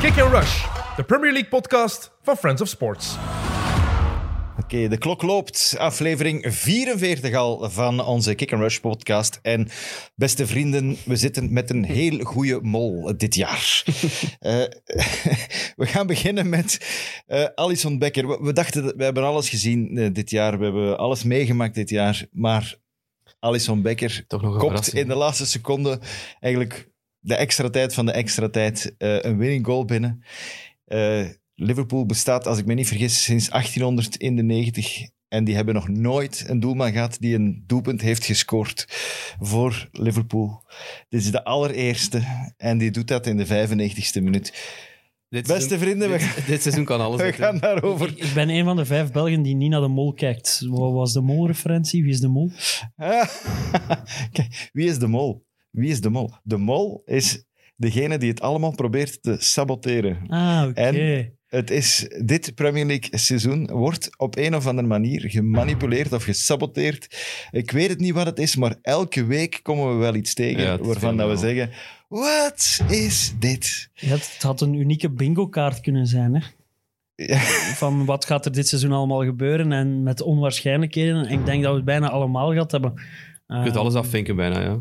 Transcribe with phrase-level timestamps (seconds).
[0.00, 0.64] Kick and Rush,
[0.96, 3.16] de Premier League podcast van Friends of Sports.
[4.58, 5.74] Oké, de klok loopt.
[5.78, 9.38] Aflevering 44 al van onze Kick and Rush podcast.
[9.42, 9.68] En
[10.14, 13.82] beste vrienden, we zitten met een heel goede mol dit jaar.
[14.38, 14.58] Eh,
[15.80, 16.78] we gaan beginnen met
[17.26, 18.28] eh Alison Becker.
[18.28, 20.58] We, we dachten, dat- we hebben alles gezien eh, dit jaar.
[20.58, 22.26] We hebben alles meegemaakt dit jaar.
[22.32, 22.74] Maar
[23.38, 26.00] Alison Becker Toch nog kopt in de laatste seconde
[26.40, 26.88] eigenlijk
[27.26, 30.22] de extra tijd van de extra tijd eh, een winning goal binnen.
[30.84, 35.08] Eh, Liverpool bestaat, als ik me niet vergis, sinds 1891.
[35.28, 38.86] En die hebben nog nooit een doelman gehad die een doelpunt heeft gescoord
[39.40, 40.62] voor Liverpool.
[41.08, 42.22] Dit is de allereerste
[42.56, 44.52] en die doet dat in de 95ste minuut.
[45.28, 47.20] Dit Beste seizoen- vrienden, we, dit, dit seizoen kan alles.
[47.22, 48.08] we gaan daarover.
[48.16, 50.60] Ik ben een van de vijf Belgen die niet naar de mol kijkt.
[50.68, 52.02] Wat was de mol-referentie?
[52.02, 52.50] Wie is de mol?
[54.32, 55.45] Kijk, wie is de mol?
[55.76, 56.30] Wie is de mol?
[56.42, 57.44] De mol is
[57.76, 60.18] degene die het allemaal probeert te saboteren.
[60.28, 60.80] Ah, oké.
[60.80, 66.24] En- Het is, dit Premier League seizoen wordt op een of andere manier gemanipuleerd of
[66.24, 67.16] gesaboteerd.
[67.50, 70.62] Ik weet het niet wat het is, maar elke week komen we wel iets tegen
[70.62, 71.70] Ja, waarvan dat we zeggen:
[72.08, 73.90] Wat is dit?
[73.94, 76.34] Ja, het had een unieke bingo-kaart kunnen zijn.
[76.34, 76.40] Hè?
[77.24, 77.38] Ja.
[77.74, 81.26] Van wat gaat er dit seizoen allemaal gebeuren en met onwaarschijnlijkheden.
[81.26, 82.92] En ik denk dat we het bijna allemaal gehad hebben.
[83.46, 84.80] Je kunt alles afvinken bijna, ja.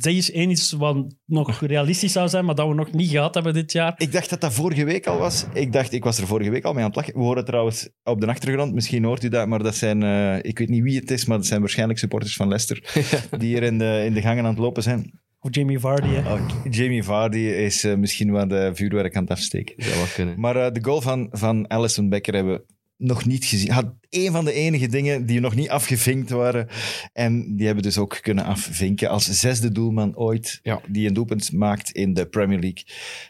[0.00, 3.34] Dat is één iets wat nog realistisch zou zijn, maar dat we nog niet gehad
[3.34, 3.94] hebben dit jaar.
[3.96, 5.46] Ik dacht dat dat vorige week al was.
[5.52, 7.14] Ik dacht, ik was er vorige week al mee aan het lachen.
[7.14, 10.58] We horen trouwens op de achtergrond, misschien hoort u dat, maar dat zijn, eh, ik
[10.58, 13.04] weet niet wie het is, maar dat zijn waarschijnlijk supporters van Leicester,
[13.38, 15.20] die hier in de, in de gangen aan het lopen zijn.
[15.42, 16.08] Of Jamie Vardy.
[16.08, 16.32] Hè?
[16.32, 19.76] Oh, Jamie Vardy is eh, misschien wat eh, vuurwerk aan het afsteken.
[19.76, 20.40] Dat zou wel kunnen.
[20.40, 22.64] Maar eh, de goal van, van Alison Becker hebben we
[23.00, 23.70] nog niet gezien.
[23.70, 26.66] Had een van de enige dingen die nog niet afgevinkt waren.
[27.12, 30.80] En die hebben dus ook kunnen afvinken als zesde doelman ooit Ja.
[30.88, 32.84] die een doelpunt maakt in de Premier League.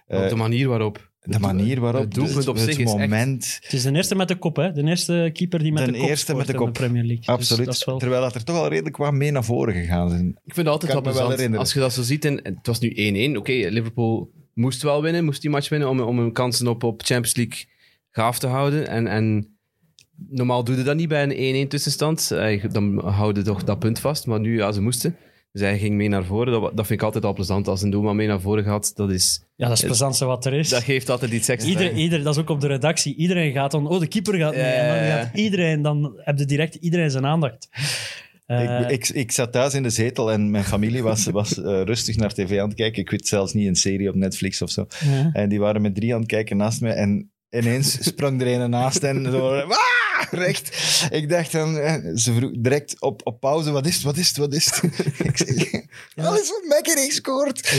[0.06, 1.08] Eh, Op de manier waarop.
[1.20, 4.14] de manier waarop, Het doelpunt op het zich is echt- moment, Het is de eerste
[4.14, 4.72] met de kop, hè?
[4.72, 6.72] De eerste keeper die met De de kop eerste met de in kop.
[6.72, 7.16] Premier League.
[7.24, 7.64] Dus absoluut.
[7.66, 7.98] dat is wel...
[7.98, 10.26] Terwijl dat er toch al redelijk wat mee naar voren gegaan zijn.
[10.28, 11.58] Ik vind het altijd Kan wel herinneren.
[11.58, 13.36] Als je dat zo ziet, en en het was nu 1-1.
[13.36, 17.02] Oké, Liverpool moest wel winnen, moest die match winnen om, om hun kansen op, op
[17.02, 17.64] Champions League
[18.10, 18.88] gaaf te houden.
[18.88, 19.58] En, en
[20.28, 22.30] normaal doe je dat niet bij een 1-1 tussenstand.
[22.30, 24.26] Eh, Dan houden toch dat punt vast.
[24.26, 25.16] Maar nu, ja, ze moesten.
[25.52, 26.52] Dus hij ging mee naar voren.
[26.52, 27.68] Dat, dat vind ik altijd al plezant.
[27.68, 30.44] Als een doelman mee naar voren gaat, dat, is, Ja, dat is het plezantste wat
[30.44, 30.68] er is.
[30.68, 31.70] dat geeft altijd iets extra.
[31.70, 33.14] Iedereen, ieder, dat is ook op de redactie.
[33.16, 33.86] Iedereen gaat dan...
[33.86, 34.62] Oh, de keeper gaat mee.
[34.62, 35.82] En dan gaat iedereen...
[35.82, 37.68] Dan heb je direct iedereen zijn aandacht.
[38.46, 41.82] Eh, ik, ik, ik zat thuis in de zetel en mijn familie was, was eh,
[41.82, 43.02] rustig naar tv aan het kijken.
[43.02, 44.86] Ik weet zelfs niet een serie op Netflix of zo.
[45.32, 46.90] En die waren met drie aan het kijken naast me.
[46.90, 49.66] En ineens sprong er een naast en zo...
[49.66, 49.78] "Wah!"
[50.30, 50.76] Recht.
[51.10, 51.76] Ik dacht dan...
[51.78, 53.70] eh, Ze vroeg direct op, op pauze.
[53.70, 54.02] Wat is het?
[54.04, 54.36] Wat is het?
[54.36, 54.82] Wat is het?
[55.28, 55.82] ik zeg...
[56.16, 57.74] Alles wat Mekker heeft gescoord.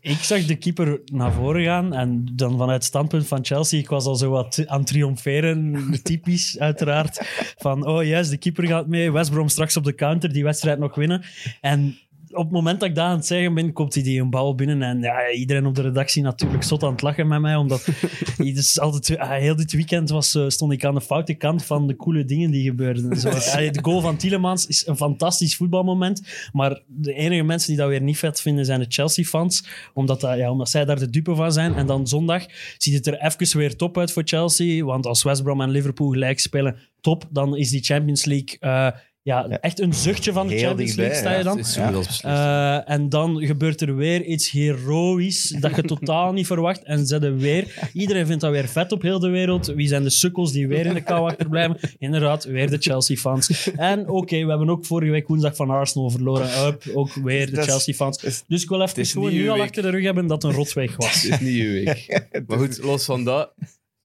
[0.00, 3.88] Ik zag de keeper naar voren gaan en dan vanuit het standpunt van Chelsea, ik
[3.88, 7.20] was al zo wat aan het triomferen, typisch uiteraard,
[7.58, 10.78] van oh juist, de keeper gaat mee, West Brom straks op de counter, die wedstrijd
[10.78, 11.24] nog winnen.
[11.60, 11.98] En
[12.36, 14.54] op het moment dat ik dat aan het zeggen ben, komt hij die een bal
[14.54, 17.88] binnen en ja, iedereen op de redactie natuurlijk zot aan het lachen met mij, omdat
[18.38, 21.96] is altijd, heel dit weekend was, eh, stond ik aan de foute kant van de
[21.96, 23.20] coole dingen die gebeurden.
[23.20, 23.30] Zo,
[23.70, 28.02] de goal van Tielemans is een fantastisch voetbalmoment, maar de enige mensen die dat weer
[28.02, 29.64] niet vet vinden zijn de Chelsea-fans,
[29.94, 31.74] omdat, dat, ja, omdat zij daar de dupe van zijn.
[31.74, 32.44] En dan zondag
[32.78, 36.10] ziet het er even weer top uit voor Chelsea, want als West Brom en Liverpool
[36.10, 38.58] gelijk spelen, top, dan is die Champions League...
[38.58, 38.88] eh,
[39.26, 42.02] ja, echt een zuchtje van de Champions dichtbij, League sta je dan.
[42.22, 42.84] Ja.
[42.86, 46.82] Eh, en dan gebeurt er weer iets heroïs dat je totaal niet verwacht.
[46.82, 47.88] En zetten weer...
[47.92, 49.66] Iedereen vindt dat weer vet op heel de wereld.
[49.66, 51.78] Wie zijn de sukkels die weer in de kou achterblijven?
[51.98, 53.70] Inderdaad, weer de Chelsea-fans.
[53.76, 56.66] En oké, we hebben ook vorige week woensdag van Arsenal verloren.
[56.66, 58.44] Up, ook weer de Chelsea-fans.
[58.46, 60.96] Dus ik wil even gewoon nu al achter de rug hebben dat het een rotweeg
[60.96, 61.22] was.
[61.22, 62.28] Het is niet uw week.
[62.46, 63.52] Maar goed, los van dat,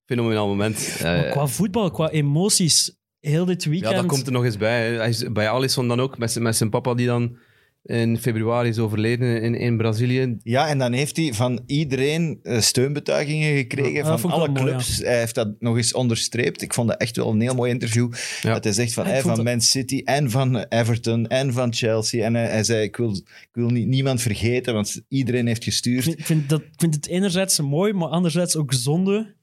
[0.06, 0.96] fenomenaal moment.
[1.32, 3.92] Qua voetbal, qua emoties, heel dit weekend...
[3.92, 4.88] Ja, dat komt er nog eens bij.
[4.88, 4.96] hè.
[4.98, 7.38] Hij is bij Alisson dan ook, met zijn, met zijn papa die dan
[7.84, 10.38] in februari is overleden in, in Brazilië.
[10.44, 13.94] Ja, en dan heeft hij van iedereen eh, steunbetuigingen gekregen.
[13.96, 14.98] Dat van vond ik alle wel mooi, clubs.
[14.98, 16.62] Hij heeft dat nog eens onderstreept.
[16.62, 18.12] Ik vond dat echt wel een heel mooi interview.
[18.42, 18.54] Ja.
[18.54, 21.28] Dat hij zegt van, Ja, ik hij vond van dat- Man City en van Everton
[21.28, 22.26] en van Chelsea.
[22.26, 25.70] En hij, hij zei, ik wil, ik wil niet, niemand vergeten, want iedereen heeft Ik
[25.70, 26.04] gestuurd.
[26.04, 29.34] vind, ik vind dat, ik vind het enerzijds mooi, maar anderzijds ook zonde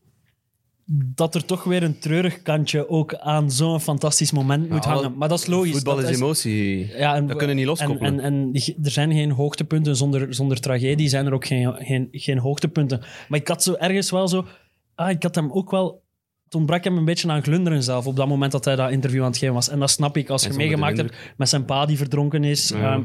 [0.90, 5.16] dat er toch weer een treurig kantje ook aan zo'n fantastisch moment moet hangen.
[5.16, 5.72] Maar dat is logisch.
[5.72, 6.86] Voetbal dat is emotie.
[6.96, 8.20] Ja, en, Dat kunnen niet loskoppelen.
[8.20, 8.50] En, en,
[8.82, 9.96] er zijn geen hoogtepunten.
[9.96, 13.00] Zonder, zonder tragedie zijn er ook geen, geen, geen hoogtepunten.
[13.28, 14.46] Maar ik had zo ergens wel zo...
[14.94, 16.02] Ah, ik had hem ook wel...
[16.44, 19.20] Het ontbrak hem een beetje aan glunderen zelf op dat moment dat hij dat interview
[19.22, 19.68] aan het geven was.
[19.68, 22.68] En dat snap ik als je meegemaakt hebt met zijn pa die verdronken is.
[22.68, 22.92] Ja.
[22.92, 23.02] Ehm,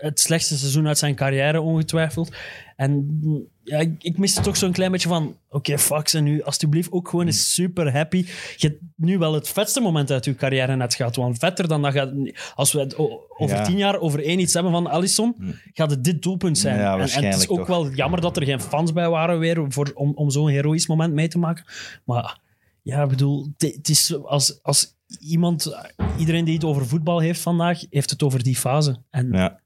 [0.00, 2.34] het slechtste seizoen uit zijn carrière, ongetwijfeld.
[2.76, 3.20] En
[3.64, 5.36] ja, ik, ik miste toch zo'n klein beetje van...
[5.48, 8.16] Oké, fuck, en nu alsjeblieft ook gewoon eens super happy.
[8.56, 11.16] Je hebt nu wel het vetste moment uit je carrière net gehad.
[11.16, 12.12] Want vetter dan dat gaat...
[12.54, 13.62] Als we het o- over Ja.
[13.64, 15.36] tien jaar over één iets hebben van Alisson,
[15.72, 16.78] gaat het dit doelpunt zijn.
[16.78, 17.66] Ja, en, en het is waarschijnlijk ook toch.
[17.66, 21.12] wel jammer dat er geen fans bij waren weer voor, om, om zo'n heroïsch moment
[21.14, 21.64] mee te maken.
[22.04, 22.38] Maar
[22.82, 25.76] ja, ik bedoel, het het is als, als iemand...
[26.18, 28.96] Iedereen die het over voetbal heeft vandaag, heeft het over die fase.
[29.10, 29.60] En Ja.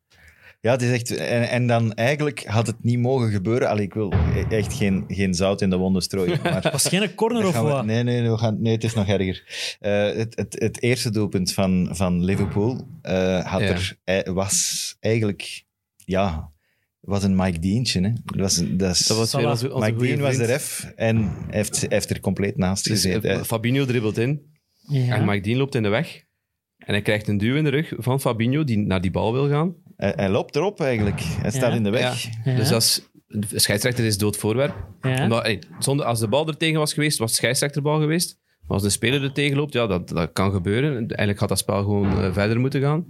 [0.63, 1.11] Ja, het is echt...
[1.17, 3.69] En, en dan eigenlijk had het niet mogen gebeuren.
[3.69, 4.13] Allee, ik wil
[4.51, 6.39] echt geen, geen zout in de wonden strooien.
[6.43, 7.85] Maar was geen corner of wat?
[7.85, 9.45] nee, nee, we gaan, nee, het is nog erger.
[9.81, 13.67] Eh, het, het, het eerste doelpunt van, van Liverpool eh, had Ja.
[13.67, 15.65] er, eh, was eigenlijk...
[15.97, 16.51] Ja,
[17.01, 18.01] was een Mike Deentje.
[18.01, 18.13] Hè.
[18.25, 19.51] Dat was, een, dat is, Dat was weer Salah.
[19.51, 22.93] onze, onze Mike Dean was de ref en hij heeft, heeft er compleet naast Dus,
[23.03, 23.31] gezeten.
[23.31, 23.43] eh.
[23.43, 24.43] Fabinho dribbelt in.
[24.81, 25.15] Ja.
[25.15, 26.25] En Mike Dean loopt in de weg.
[26.77, 29.49] En hij krijgt een duw in de rug van Fabinho, die naar die bal wil
[29.49, 29.75] gaan.
[30.01, 31.21] Hij, hij loopt erop eigenlijk.
[31.21, 31.77] Hij staat Ja.
[31.77, 32.27] in de weg.
[32.45, 32.55] Ja.
[32.57, 34.75] Dus dat is, de scheidsrechter is dood voorwerp.
[35.03, 35.23] Ja.
[35.23, 38.39] Omdat, hey, zonder, als de bal er tegen was geweest, was het scheidsrechterbal geweest.
[38.61, 40.93] Maar als de speler er tegen loopt, ja, dat, dat kan gebeuren.
[40.97, 43.05] Eigenlijk had dat spel gewoon eh, verder moeten gaan.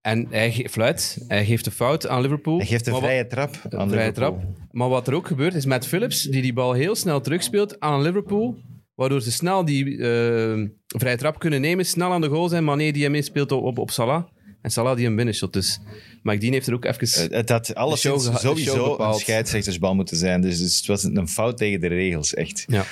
[0.00, 2.56] En hij ge- fluit, hij geeft de fout aan Liverpool.
[2.58, 4.38] Hij geeft een Maar wat- vrije trap aan een vrije Liverpool.
[4.38, 4.68] trap.
[4.70, 8.02] Maar wat er ook gebeurt, is met Phillips, die die bal heel snel terugspeelt aan
[8.02, 8.56] Liverpool.
[8.94, 12.64] Waardoor ze snel die eh, vrije trap kunnen nemen, snel aan de goal zijn.
[12.64, 14.22] Mané die hem inspeelt op, op, op Salah.
[14.62, 15.52] En Salah die hem binnenshot.
[15.52, 15.80] Dus
[16.22, 17.30] Dean heeft er ook even...
[17.30, 20.40] Eh, Het had alles sowieso een scheidsrechtersbal moeten zijn.
[20.40, 22.64] Dus, dus het was een fout tegen de regels, echt.
[22.66, 22.84] ja.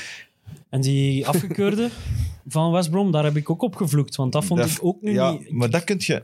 [0.70, 1.88] En die afgekeurde
[2.48, 4.16] van West Brom, daar heb ik ook op gevloekt.
[4.16, 5.50] Want dat vond Dat- ik ook nu ja, niet...
[5.50, 6.22] maar dat kun je...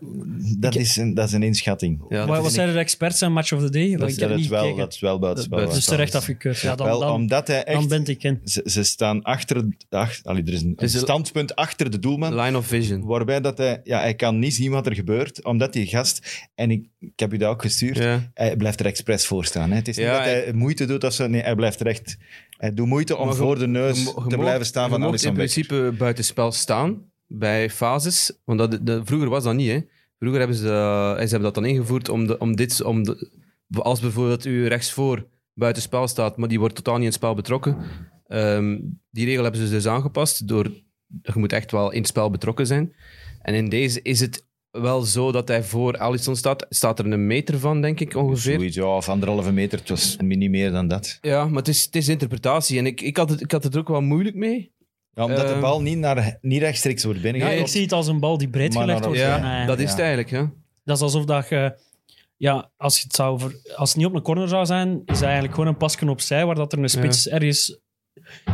[0.58, 2.04] Dat, is een, dat is een inschatting.
[2.08, 3.96] Ja, Wat, zeiden de experts en Match of the Day?
[3.96, 4.78] dat, ik dat, niet wel, gekeken.
[4.80, 5.58] dat is wel buitenspel.
[5.58, 6.60] Dat is Dus terecht afgekeurd.
[6.60, 7.78] Ja, dan, wel, dan, omdat hij echt...
[7.78, 8.40] dan ben ik in.
[8.44, 9.64] ze, ze staan achter...
[9.88, 12.34] Ach, allee, er is een, een is een- standpunt achter de doelman.
[12.34, 13.04] Line of vision.
[13.04, 13.80] Waarbij dat hij...
[13.84, 16.46] Ja, hij kan niet zien wat er gebeurt, omdat die gast...
[16.54, 17.96] En ik, ik heb u dat ook gestuurd.
[17.98, 18.30] Ja.
[18.34, 19.70] Hij blijft er expres voor staan.
[19.70, 19.76] Hè.
[19.76, 21.26] Het is niet dat hij moeite doet of zo.
[21.26, 22.16] Nee, hij blijft er echt...
[22.62, 25.34] Hij doet moeite om Maar voor de neus te mocht- blijven staan van Alisson in
[25.34, 28.32] principe buitenspel staan bij fases.
[28.44, 29.70] Want dat, dat- vroeger was dat niet.
[29.70, 29.80] Hè.
[30.18, 32.82] Vroeger hebben ze, eh, ze hebben dat dan ingevoerd om, de, om dit...
[32.82, 33.30] Om de,
[33.72, 37.76] als bijvoorbeeld u rechtsvoor buitenspel staat, maar die wordt totaal niet in het spel betrokken.
[38.26, 38.78] Ehm,
[39.10, 40.64] die regel hebben ze dus aangepast door...
[41.22, 42.92] Je moet echt wel in het spel betrokken zijn.
[43.42, 46.66] En in deze is het wel zo dat hij voor Alisson staat.
[46.68, 48.54] Staat er een meter van, denk ik, ongeveer.
[48.58, 49.78] Zoiets, ja, of anderhalve meter.
[49.78, 51.18] Het was niet meer dan dat.
[51.20, 52.78] Ja, maar het is, het is interpretatie.
[52.78, 54.72] En ik, ik, had het, ik had het er ook wel moeilijk mee.
[55.14, 57.64] Ja, omdat de Ehm, bal niet, naar, niet rechtstreeks wordt Ja, binnengekomen.
[57.64, 59.20] ik zie het als een bal die breed Maar gelegd wordt.
[59.20, 59.66] Ja, ja.
[59.66, 60.04] dat is het Ja.
[60.04, 60.30] eigenlijk.
[60.30, 60.52] Ja.
[60.84, 61.78] Dat is alsof dat je...
[62.36, 65.20] Ja, als, je het zou ver- als het niet op een corner zou zijn, is
[65.20, 67.78] eigenlijk gewoon een pasje opzij, waar dat er een spits ergens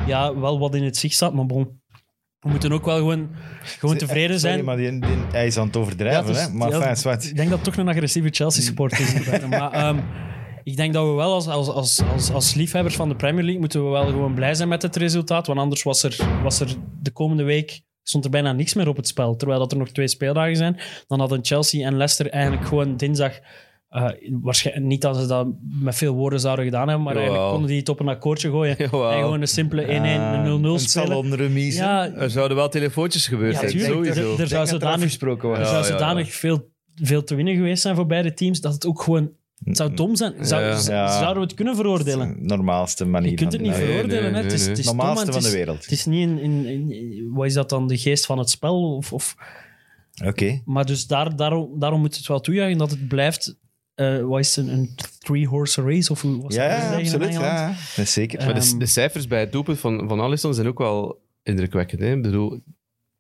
[0.07, 1.35] ja, wel wat in het zicht staat.
[1.35, 1.81] Maar bon,
[2.49, 3.29] we moeten ook wel gewoon,
[3.79, 4.65] gewoon tevreden Sorry, zijn.
[4.65, 6.25] maar die, die- hij is aan het overdrijven.
[6.25, 6.53] Ja, is- hè?
[6.53, 7.25] Maar ja, fijn, zwart.
[7.25, 9.41] Ik denk dat het toch een agressieve Chelsea-supporter is.
[9.49, 9.99] maar ehm,
[10.65, 13.61] ik denk dat we wel als, als, als, als, als liefhebbers van de Premier League
[13.61, 15.47] moeten we wel gewoon blij zijn met het resultaat.
[15.47, 16.69] Want anders was er, was er
[17.03, 19.37] de komende week stond er bijna niks meer op het spel.
[19.37, 20.77] Terwijl dat er nog twee speeldagen zijn.
[21.07, 23.39] Dan hadden Chelsea en Leicester eigenlijk gewoon dinsdag...
[23.89, 25.47] eh, waarschijnlijk niet dat ze dat
[25.81, 27.29] met veel woorden zouden gedaan hebben, maar Jawel.
[27.29, 28.75] eigenlijk konden die het op een akkoordje gooien.
[28.79, 29.11] Jawel.
[29.13, 31.07] En gewoon een simpele 1-1, Ah, een 0-0 een spelen.
[31.09, 31.79] salonremise.
[31.79, 34.01] Ja, Er zouden wel telefoontjes gebeurd Ja, zijn, sowieso.
[34.01, 37.95] Er- er zou er zodanig- er zou ja, zodanig veel, veel te winnen geweest zijn
[37.97, 39.31] voor beide teams, dat het ook gewoon...
[39.65, 40.35] Het zou dom zijn.
[40.47, 40.79] Zou, Ja.
[41.09, 42.37] Zouden we het kunnen veroordelen?
[42.39, 43.31] De normaalste manier.
[43.31, 44.23] Je kunt het niet Nee, veroordelen.
[44.23, 44.43] nee, hè.
[44.43, 45.83] Het is, het is dom normaalste het van de is- wereld.
[45.83, 47.87] Het is niet in, in, in- Wat is dat dan?
[47.87, 48.97] De geest van het spel?
[48.97, 49.35] Of, of,
[50.25, 50.63] Oké.
[50.65, 53.57] maar dus daar, daarom, daarom moet het wel toejuichen dat het blijft...
[53.99, 56.13] eh wat is het, een, een three-horse race?
[56.13, 57.33] Of hoe was Ja, dat ja, absoluut.
[57.33, 57.75] Ja,
[58.05, 58.45] zeker.
[58.45, 62.01] Maar de, Ehm, de cijfers bij het doelpunt van, van Alisson zijn ook wel indrukwekkend.
[62.01, 62.13] Hè?
[62.15, 62.63] Ik bedoel,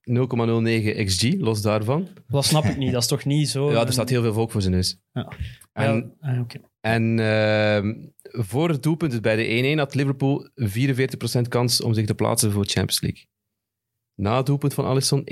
[0.02, 2.08] 0,09 xg, los daarvan.
[2.28, 2.92] Dat snap ik niet.
[2.92, 3.70] Dat is toch niet zo...
[3.72, 4.98] Ja, er staat heel veel volk voor zijn neus.
[5.12, 5.32] Ja.
[5.72, 6.58] En, Ja, ah, oké.
[6.80, 12.06] en ehm, voor het doelpunt dus bij de 1-1 had Liverpool 44% kans om zich
[12.06, 13.26] te plaatsen voor Champions League.
[14.20, 15.26] Na het doelpunt van Alisson 71,5.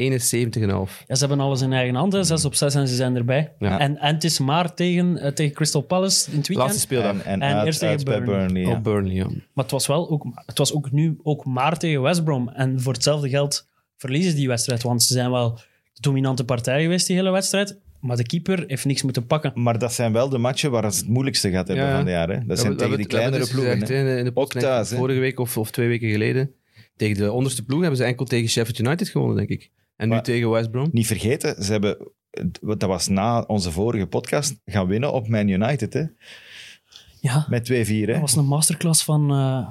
[1.07, 2.13] Ja, ze hebben alles in eigen hand.
[2.13, 2.23] hè.
[2.25, 3.53] Zes op zes en ze zijn erbij.
[3.59, 3.79] Ja.
[3.79, 6.69] En, en het is maar tegen, eh, tegen Crystal Palace in het weekend.
[6.69, 7.13] Laatste speeldag.
[7.13, 8.39] En, en, En uit, eerst uit bij Burnley.
[8.39, 8.63] Burnley.
[8.63, 8.77] ja.
[8.77, 9.25] Op Burnley, ja.
[9.25, 12.49] Maar het was, wel ook, het was ook nu ook maar tegen West Brom.
[12.49, 14.83] En voor hetzelfde geld verliezen ze die wedstrijd.
[14.83, 15.55] Want ze zijn wel
[15.93, 17.79] de dominante partij geweest, die hele wedstrijd.
[18.01, 19.53] Maar de keeper heeft niks moeten pakken.
[19.55, 22.29] Maar dat zijn wel de matchen waar ze het moeilijkste gaat hebben van het jaar.
[22.29, 22.39] Hè?
[22.47, 23.79] Dat zijn We- we tegen die kleinere ploegen.
[23.81, 23.95] dus hè.
[23.97, 26.51] gezegd, in de Ook thuis, vorige week of, of twee weken geleden.
[26.97, 29.71] Tegen de onderste ploeg hebben ze enkel tegen Sheffield United gewonnen, denk ik.
[29.97, 30.89] En nu tegen West Brom.
[30.93, 32.13] Niet vergeten, ze hebben,
[32.61, 35.93] dat was na onze vorige podcast, gaan winnen op Man United.
[35.93, 36.05] Hè?
[37.21, 37.75] Ja, Met 2-4.
[37.75, 38.07] Hè?
[38.07, 39.69] dat was een masterclass van, eh,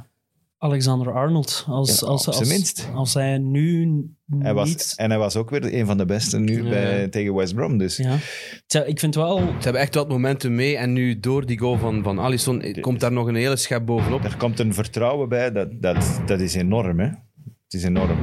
[0.58, 1.66] Alexander Arnold.
[1.68, 2.90] Als, Ja, als, op zijn als, minst.
[2.94, 4.04] als hij nu
[4.40, 4.94] Hij was, niet...
[4.96, 6.70] en hij was ook weer een van de beste nu Ja.
[6.70, 7.78] bij, tegen West Brom.
[7.78, 8.18] Dus Ja.
[8.66, 9.38] Tja, Ik vind wel...
[9.38, 10.78] Ze hebben echt wat momenten mee.
[10.78, 13.86] En nu door die goal van, van Alisson eh, komt daar nog een hele schep
[13.86, 14.24] bovenop.
[14.24, 15.52] er komt een vertrouwen bij.
[15.52, 17.06] Dat, dat, dat is enorm, hè.
[17.06, 18.18] Het is enorm.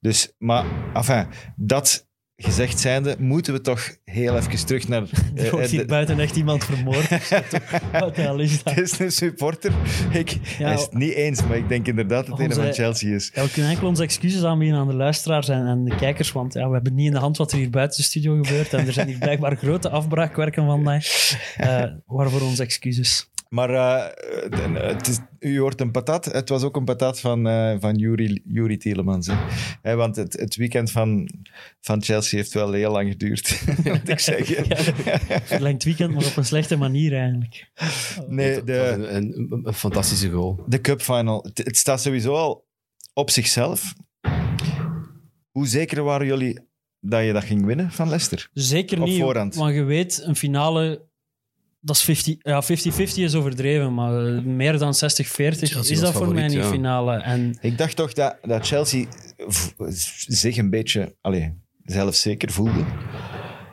[0.00, 0.64] Dus, maar,
[0.94, 1.26] enfin,
[1.56, 2.08] dat
[2.44, 5.02] gezegd zijnde, moeten we toch heel even terug naar...
[5.34, 7.08] Er eh, wordt hier de- buiten echt iemand vermoord.
[8.00, 8.74] Wat de hel is dat?
[8.74, 9.72] Het is een supporter.
[10.10, 12.60] Ik, Ja, hij is het niet eens, maar ik denk inderdaad dat het een Onze-
[12.62, 13.30] van Chelsea is.
[13.34, 16.54] Ja, we kunnen enkel onze excuses aanbieden aan de luisteraars en, en de kijkers, want
[16.54, 18.72] ja, we hebben niet in de hand wat er hier buiten de studio gebeurt.
[18.74, 21.06] En er zijn hier blijkbaar grote afbraakwerken vandaag.
[21.56, 23.30] Eh waarvoor onze excuses.
[23.52, 26.24] Maar eh, de- het is, u hoort een patat.
[26.24, 29.26] Het was ook een patat van, eh van Yuri, Yuri Tielemans.
[29.26, 29.34] Hè.
[29.82, 31.28] Hè, want het, het weekend van,
[31.80, 34.76] van Chelsea heeft wel heel lang geduurd, moet ik zeggen.
[35.44, 37.70] Verlengd weekend, maar op een slechte manier eigenlijk.
[38.28, 40.64] Nee, de, een, een, een fantastische goal.
[40.66, 41.42] de Cup Final.
[41.42, 42.66] Het, het staat sowieso al
[43.14, 43.94] op zichzelf.
[45.50, 46.58] Hoe zeker waren jullie
[47.00, 48.48] dat je dat ging winnen van Leicester?
[48.52, 49.54] Zeker Op niet, voorhand.
[49.54, 51.10] want je weet, een finale,
[51.84, 56.12] dat is 50 ja, 50-50 is overdreven, maar eh, meer dan 60-40 Chelsea is dat
[56.12, 56.64] voor mij niet ja.
[56.64, 57.16] Finale.
[57.16, 59.06] En Ik dacht toch dat, dat Chelsea
[60.26, 61.50] zich een beetje allez,
[61.84, 62.84] zelfzeker voelde.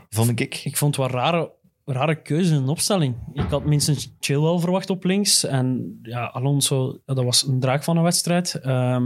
[0.09, 0.61] Vond ik.
[0.63, 1.51] ik vond het wel rare,
[1.85, 3.15] rare keuze in de opstelling.
[3.33, 5.45] Ik had minstens Chilwell verwacht op links.
[5.45, 8.53] En ja, Alonso, dat was een draak van een wedstrijd.
[8.55, 9.03] Ehm,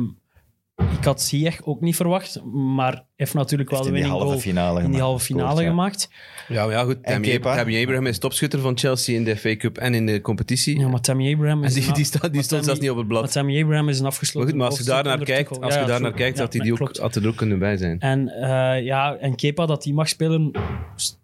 [0.76, 4.32] ik had Ziyech ook niet verwacht, maar heeft natuurlijk wel Heeft de in die winning
[4.34, 5.68] halve goal finale in die gemaakt, halve finale ja.
[5.70, 6.10] gemaakt.
[6.48, 6.96] Ja, maar ja, goed.
[7.02, 7.56] En Tammy, Kepa?
[7.56, 10.80] Tammy Abraham is topschutter van Chelsea in de FA Cup en in de competitie.
[10.80, 11.74] Ja, maar Tammy Abraham en is...
[11.74, 13.32] die, een- die, staat, die maar stond Tammy- zelfs niet op het Maar blad.
[13.32, 15.62] Tammy Abraham is een Maar afgesloten goed, maar als je hoofdstuk daar naar onder kijkt,
[15.64, 16.10] als Ja, je daar true.
[16.10, 18.00] naar kijkt Ja, had, hij die ook, had er ook kunnen bij zijn.
[18.00, 20.52] En uh, ja, en Kepa, dat hij mag spelen,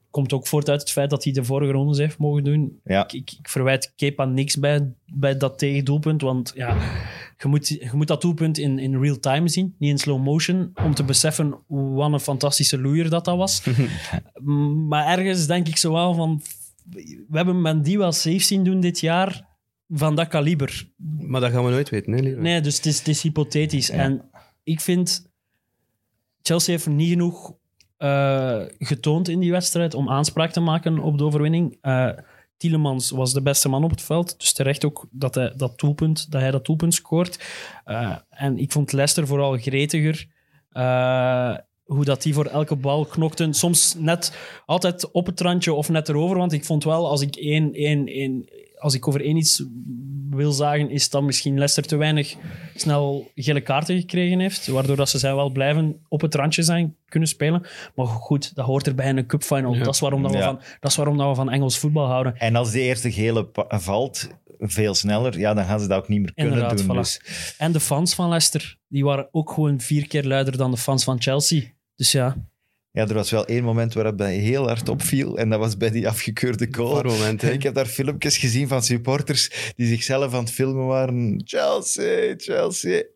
[0.10, 2.79] komt ook voort uit het feit dat hij de vorige rondes heeft mogen doen.
[2.84, 3.03] Ja.
[3.03, 6.77] Ik, ik, ik verwijt Kepa niks bij, bij dat tegendoelpunt, want ja,
[7.41, 10.72] je, moet, je moet dat doelpunt in, in real time zien, niet in slow motion,
[10.84, 13.63] om te beseffen wat een fantastische loeier dat dat was.
[14.89, 16.41] Maar ergens denk ik zo wel van,
[17.29, 19.48] we hebben Mendy wel safe zien doen dit jaar,
[19.89, 20.89] van dat kaliber.
[21.19, 22.41] Maar dat gaan we nooit weten, hè, Leroy?
[22.41, 23.89] Nee, dus het is, het is hypothetisch.
[23.89, 24.29] En
[24.63, 25.31] ik vind,
[26.41, 27.53] Chelsea heeft niet genoeg
[27.98, 31.77] eh, getoond in die wedstrijd om aanspraak te maken op de overwinning.
[31.81, 32.10] Eh
[32.60, 36.32] Tielemans was de beste man op het veld, dus terecht ook dat hij dat doelpunt,
[36.32, 37.44] dat hij dat doelpunt scoort.
[37.86, 40.28] Eh, en ik vond Leicester vooral gretiger.
[40.70, 41.56] Eh,
[41.89, 43.53] hoe dat die voor elke bal knokten.
[43.53, 46.38] Soms net altijd op het randje of net erover.
[46.38, 48.46] Want ik vond wel, als ik, één, één, één,
[48.77, 49.63] als ik over één iets
[50.29, 52.36] wil zagen, is dat misschien Leicester te weinig
[52.75, 54.67] snel gele kaarten gekregen heeft.
[54.67, 57.65] Waardoor dat ze zijn wel blijven op het randje zijn kunnen spelen.
[57.96, 59.74] Maar goed, dat hoort erbij in een cupfinal.
[59.74, 59.84] Ja.
[59.84, 60.43] Dat, is waarom dat, we Ja.
[60.43, 62.38] van, dat is waarom dat we van Engels voetbal houden.
[62.38, 64.29] En als de eerste gele valt,
[64.60, 66.96] veel sneller, ja, dan gaan ze dat ook niet meer kunnen Inderdaad, doen.
[66.96, 67.00] voilà.
[67.00, 70.77] Dus, En de fans van Leicester, die waren ook gewoon vier keer luider dan de
[70.77, 71.62] fans van Chelsea.
[72.00, 72.50] Dus ja,
[72.91, 75.89] ja, er was wel één moment waarop dat heel hard opviel, en dat was bij
[75.89, 76.94] die afgekeurde goal.
[76.94, 77.53] Paar momenten.
[77.53, 81.41] Ik heb daar filmpjes gezien van supporters die zichzelf aan het filmen waren.
[81.46, 83.03] Chelsea, Chelsea.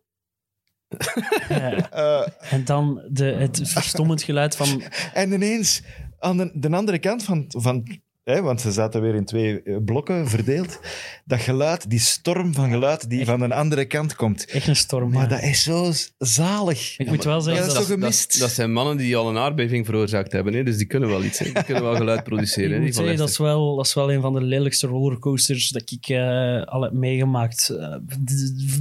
[1.49, 5.81] Eh, en dan de, het verstommend geluid van en ineens,
[6.19, 7.45] aan de, de andere kant van...
[7.47, 10.79] van hè, want ze zaten weer in twee eh, blokken verdeeld.
[11.25, 14.45] Dat geluid, die storm van geluid die van een andere kant komt.
[14.45, 15.11] echt een storm.
[15.11, 15.29] Maar ja.
[15.29, 16.99] dat is zo zalig.
[16.99, 17.99] Ik moet wel zeggen, dat is dat?
[17.99, 20.53] Dat, dat zijn mannen die al een aardbeving veroorzaakt hebben.
[20.53, 20.63] Hè?
[20.63, 21.39] Dus die kunnen wel iets.
[21.39, 21.45] Hè?
[21.45, 22.81] Die kunnen wel geluid produceren.
[22.81, 25.91] ik hè, zeggen, dat is, wel, dat is wel een van de lelijkste rollercoasters dat
[25.91, 27.69] ik eh, al heb meegemaakt.
[27.69, 27.95] Eh,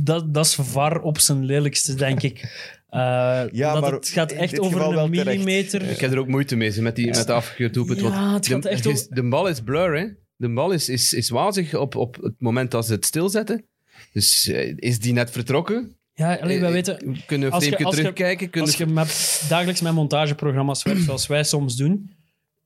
[0.02, 2.40] dat, dat is VAR op zijn lelijkste, denk ik.
[2.92, 3.00] Eh,
[3.52, 5.26] Ja, dat maar het gaat echt over wel een terecht.
[5.26, 5.82] millimeter.
[5.82, 8.00] Ik heb er ook moeite mee ze, met, die, met de afgekeurd doelpunt.
[8.00, 10.06] Ja, het gaat de, echt de, over- de bal is blur, hè.
[10.36, 13.64] De bal is, is, is wazig op, op het moment dat ze het stilzetten.
[14.12, 15.96] Dus eh, is die net vertrokken?
[16.14, 18.50] Ja, allee, wij Eh, weten, Kunnen we als je- vreemdje als je- terugkijken?
[18.50, 22.10] Kunnen als je met, dagelijks met montageprogramma's werkt, zoals wij soms doen,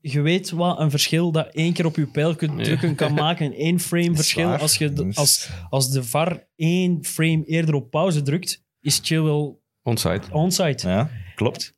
[0.01, 3.47] je weet wat een verschil dat één keer op je pijl kunt drukken kan maken.
[3.47, 4.49] In één frame verschil.
[4.57, 9.55] Als, je de- als, als de VAR één frame eerder op pauze drukt, is Chilwell
[9.87, 10.23] Onside.
[10.33, 10.79] onside.
[10.89, 11.75] Ja, klopt.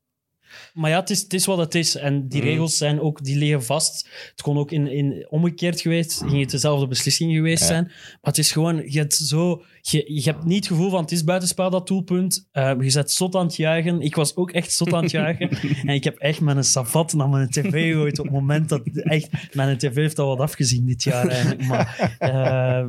[0.72, 1.96] Maar ja, het is, het is wat het is.
[1.96, 2.48] En die Mm.
[2.48, 4.08] regels zijn ook, die liggen vast.
[4.30, 7.66] Het kon ook in, in omgekeerd geweest, ging het dezelfde beslissing geweest Ja.
[7.66, 7.84] zijn.
[7.84, 11.12] Maar het is gewoon, je hebt, zo, je, je hebt niet het gevoel van het
[11.12, 12.48] is buitenspel dat doelpunt.
[12.52, 14.00] Uh, je zet zot aan het juichen.
[14.00, 15.50] Ik was ook echt zot aan het juichen.
[15.88, 18.82] en ik heb echt met een savat naar mijn tv gegooid op het moment dat
[18.86, 19.54] echt...
[19.54, 21.66] Mijn tv heeft al wat afgezien dit jaar eigenlijk.
[21.66, 22.86] Maar uh,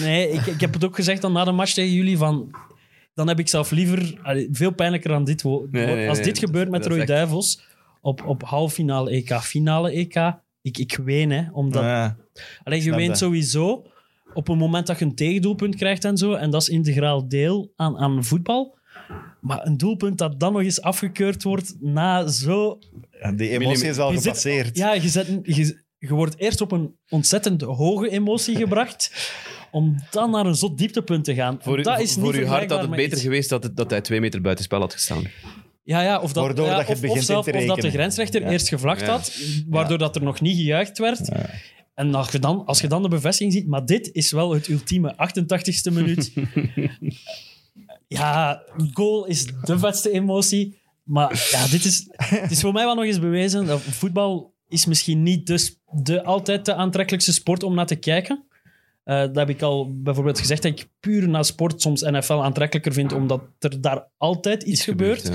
[0.00, 2.50] nee, ik, ik heb het ook gezegd dan na de match tegen jullie van
[3.16, 5.42] dan heb ik zelf liever allee, veel pijnlijker aan dit.
[5.42, 7.62] wo- Nee, nee, als nee, dit gebeurt met dat is Roy echt- Duivels
[8.00, 10.32] op, op halffinale EK, finale EK,
[10.62, 12.16] ik, ik ween, hè, omdat Ja.
[12.64, 13.18] allee, je snap weent dat.
[13.18, 13.86] sowieso
[14.34, 16.32] op een moment dat je een tegendoelpunt krijgt en zo.
[16.32, 18.78] En dat is integraal deel aan, aan voetbal.
[19.40, 22.78] Maar een doelpunt dat dan nog eens afgekeurd wordt na zo...
[23.20, 24.76] Ja, Die emotie is al Je zit- gepasseerd.
[24.76, 29.32] Ja, je, zet, je, je wordt eerst op een ontzettend hoge emotie gebracht,
[29.76, 31.58] om dan naar een zot dieptepunt te gaan.
[31.60, 33.76] Voor, u- dat is voor niet uw hart had het beter iets- geweest dat, het,
[33.76, 35.22] dat hij twee meter buiten spel had gestaan.
[35.84, 37.66] Ja, ja, of dat, Waardoor ja, dat je of, begint of, zelf, in te of
[37.66, 38.50] dat de grensrechter Ja.
[38.50, 39.06] eerst gevlacht Ja.
[39.06, 39.32] had,
[39.68, 41.28] waardoor dat er nog niet gejuicht werd.
[41.94, 44.68] En als je, dan, als je dan de bevestiging ziet, maar dit is wel het
[44.68, 46.32] ultieme 88ste minuut.
[48.08, 50.78] ja, goal is de vetste emotie.
[51.02, 54.86] Maar ja, dit is, het is voor mij wel nog eens bewezen dat voetbal is
[54.86, 58.44] misschien niet dus de altijd de aantrekkelijkste sport om naar te kijken.
[59.06, 62.92] Eh, dat heb ik al bijvoorbeeld gezegd, dat ik puur naar sport soms NFL aantrekkelijker
[62.92, 65.26] vind, omdat er daar altijd iets, gebeurt.
[65.28, 65.34] ja.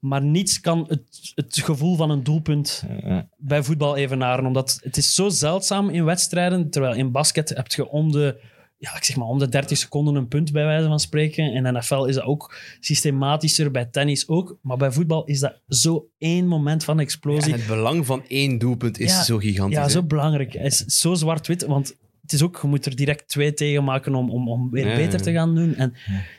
[0.00, 3.28] Maar niets kan het, het gevoel van een doelpunt Ja.
[3.36, 4.46] bij voetbal evenaren.
[4.46, 6.70] Omdat het is zo zeldzaam in wedstrijden.
[6.70, 8.40] Terwijl in basket heb je om de,
[8.78, 11.52] ja, ik zeg maar om de 30 seconden een punt, bij wijze van spreken.
[11.52, 14.58] In NFL is dat ook systematischer, bij tennis ook.
[14.62, 17.52] Maar bij voetbal is dat zo één moment van explosie.
[17.52, 19.76] het belang van één doelpunt is zo gigantisch.
[19.76, 19.90] Ja, hè.
[19.90, 20.52] zo belangrijk.
[20.52, 24.14] Het is zo zwart-wit, want het is ook, je moet er direct twee tegen maken
[24.14, 25.74] om, om, om weer beter te gaan doen.
[25.74, 25.94] En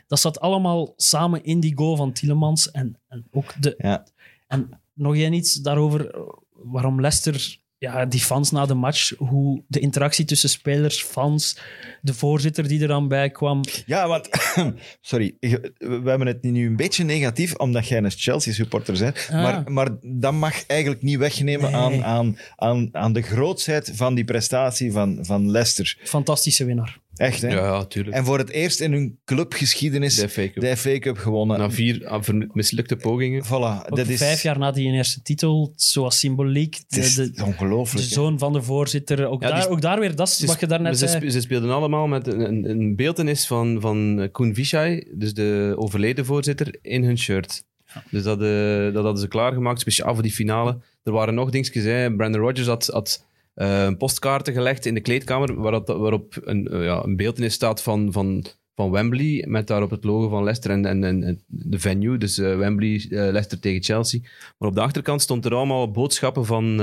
[0.06, 2.70] dat zat allemaal samen in die goal van Tielemans.
[2.70, 3.74] En, en ook de...
[3.78, 4.06] Ja.
[4.46, 6.14] En nog één iets daarover,
[6.52, 7.62] waarom Leicester...
[7.84, 11.58] Ja, die fans na de match, hoe de interactie tussen spelers, fans,
[12.00, 13.60] de voorzitter die er dan bij kwam.
[13.86, 14.28] Ja, want...
[15.00, 19.28] Sorry, we hebben het nu een beetje negatief, omdat jij een Chelsea-supporter bent.
[19.30, 19.42] Ah.
[19.42, 21.80] Maar, maar dat mag eigenlijk niet wegnemen Nee.
[21.80, 25.98] aan, aan, aan, aan de grootsheid van die prestatie van, van Leicester.
[26.02, 27.02] Fantastische winnaar.
[27.16, 27.48] Echt, hè?
[27.48, 28.16] Ja, tuurlijk.
[28.16, 30.60] En voor het eerst in hun clubgeschiedenis De FA Cup.
[30.60, 31.58] de FA Cup gewonnen.
[31.58, 33.44] Na vier ah, mislukte pogingen.
[33.44, 36.74] Voilà, dat is, vijf jaar na die eerste titel, zoals symboliek.
[36.88, 38.08] het is De, de, de ongelooflijk.
[38.08, 38.12] hè.
[38.14, 39.26] zoon van de voorzitter.
[39.26, 41.30] Ook, Ja, daar, ook daar weer, dat is wat je daarnet ze, zei.
[41.30, 46.78] ze speelden allemaal met een, een, beeldenis van, van Koen Vichai, dus de overleden voorzitter,
[46.82, 47.64] in hun shirt.
[48.10, 50.78] Dus dat, eh, dat hadden ze klaargemaakt, speciaal voor die finale.
[51.02, 51.84] Er waren nog dingetjes.
[51.84, 52.14] Hè.
[52.14, 53.24] Brandon Rodgers had, had
[53.54, 58.12] eh, postkaarten gelegd in de kleedkamer waarop, waarop een, eh, ja, een beeldenis staat van,
[58.12, 62.56] van, van Wembley, met daarop het logo van Leicester en, en, de venue, dus eh,
[62.56, 64.20] Wembley, Leicester tegen Chelsea.
[64.58, 66.76] Maar op de achterkant stond er allemaal boodschappen van...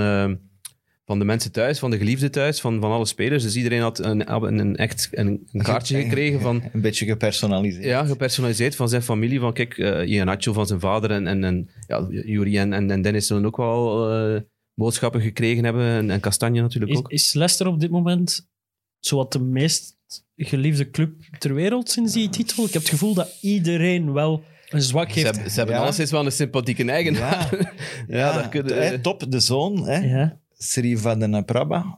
[1.06, 3.44] van de mensen thuis, van de geliefden thuis, van, van alle spelers.
[3.44, 7.84] Dus iedereen had een, een, een echt een, een kaartje gekregen van, Een beetje gepersonaliseerd.
[7.84, 9.40] ja, gepersonaliseerd van zijn familie.
[9.40, 13.02] Van kijk, eh Iheanacho van zijn vader en, en, en ja, Yuri en, en, en
[13.02, 15.86] Dennis zullen ook wel boodschappen gekregen hebben.
[15.86, 17.12] En, en Kastanje natuurlijk Is, ook.
[17.12, 18.48] is Leicester op dit moment
[19.00, 19.96] zowat de meest
[20.36, 22.66] geliefde club ter wereld sinds die titel?
[22.66, 25.32] Ik heb het gevoel dat iedereen wel een zwak Ze heeft.
[25.34, 25.82] hebben, ze hebben Ja.
[25.82, 27.50] alleszins wel een sympathieke eigenaar.
[27.58, 27.74] Ja,
[28.18, 29.98] Ja, dat kunnen- hè, top, de zoon, hè?
[29.98, 30.40] Ja.
[30.58, 31.98] Sri van den Prabha.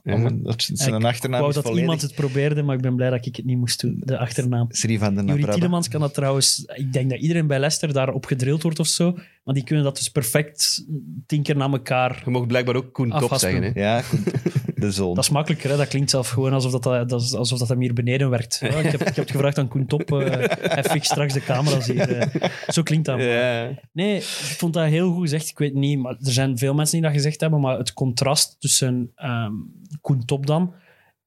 [0.56, 1.82] Zijn Ik achternaam wou is dat volledig.
[1.82, 3.96] iemand het probeerde, maar ik ben blij dat ik het niet moest doen.
[4.04, 4.66] De achternaam.
[4.70, 5.52] Sri van den Prabha.
[5.52, 6.64] Tielemans kan dat trouwens...
[6.74, 9.18] Ik denk dat iedereen bij Leicester daarop gedrild wordt of zo.
[9.44, 10.84] Maar die kunnen dat dus perfect
[11.26, 12.22] tien keer na elkaar...
[12.24, 13.62] Je mocht blijkbaar ook Koen Top zeggen.
[13.62, 13.70] Hè?
[13.74, 14.20] Ja, goed.
[14.74, 15.14] de zoon.
[15.14, 15.76] Dat is makkelijker, hè?
[15.76, 18.58] dat klinkt zelf gewoon alsof dat, dat, alsof dat hem hier beneden werkt.
[18.60, 20.12] Ja, ik, heb, ik heb het gevraagd aan Koen Top.
[20.12, 22.10] eh, hij straks de camera's hier.
[22.12, 22.50] eh.
[22.68, 23.20] Zo klinkt dat.
[23.20, 23.70] Ja.
[23.92, 24.22] Nee, ik
[24.56, 25.48] vond dat heel goed gezegd.
[25.48, 27.60] Ik weet niet, maar er zijn veel mensen die dat gezegd hebben.
[27.60, 29.52] Maar het contrast tussen ehm
[30.00, 30.74] Koen Top dan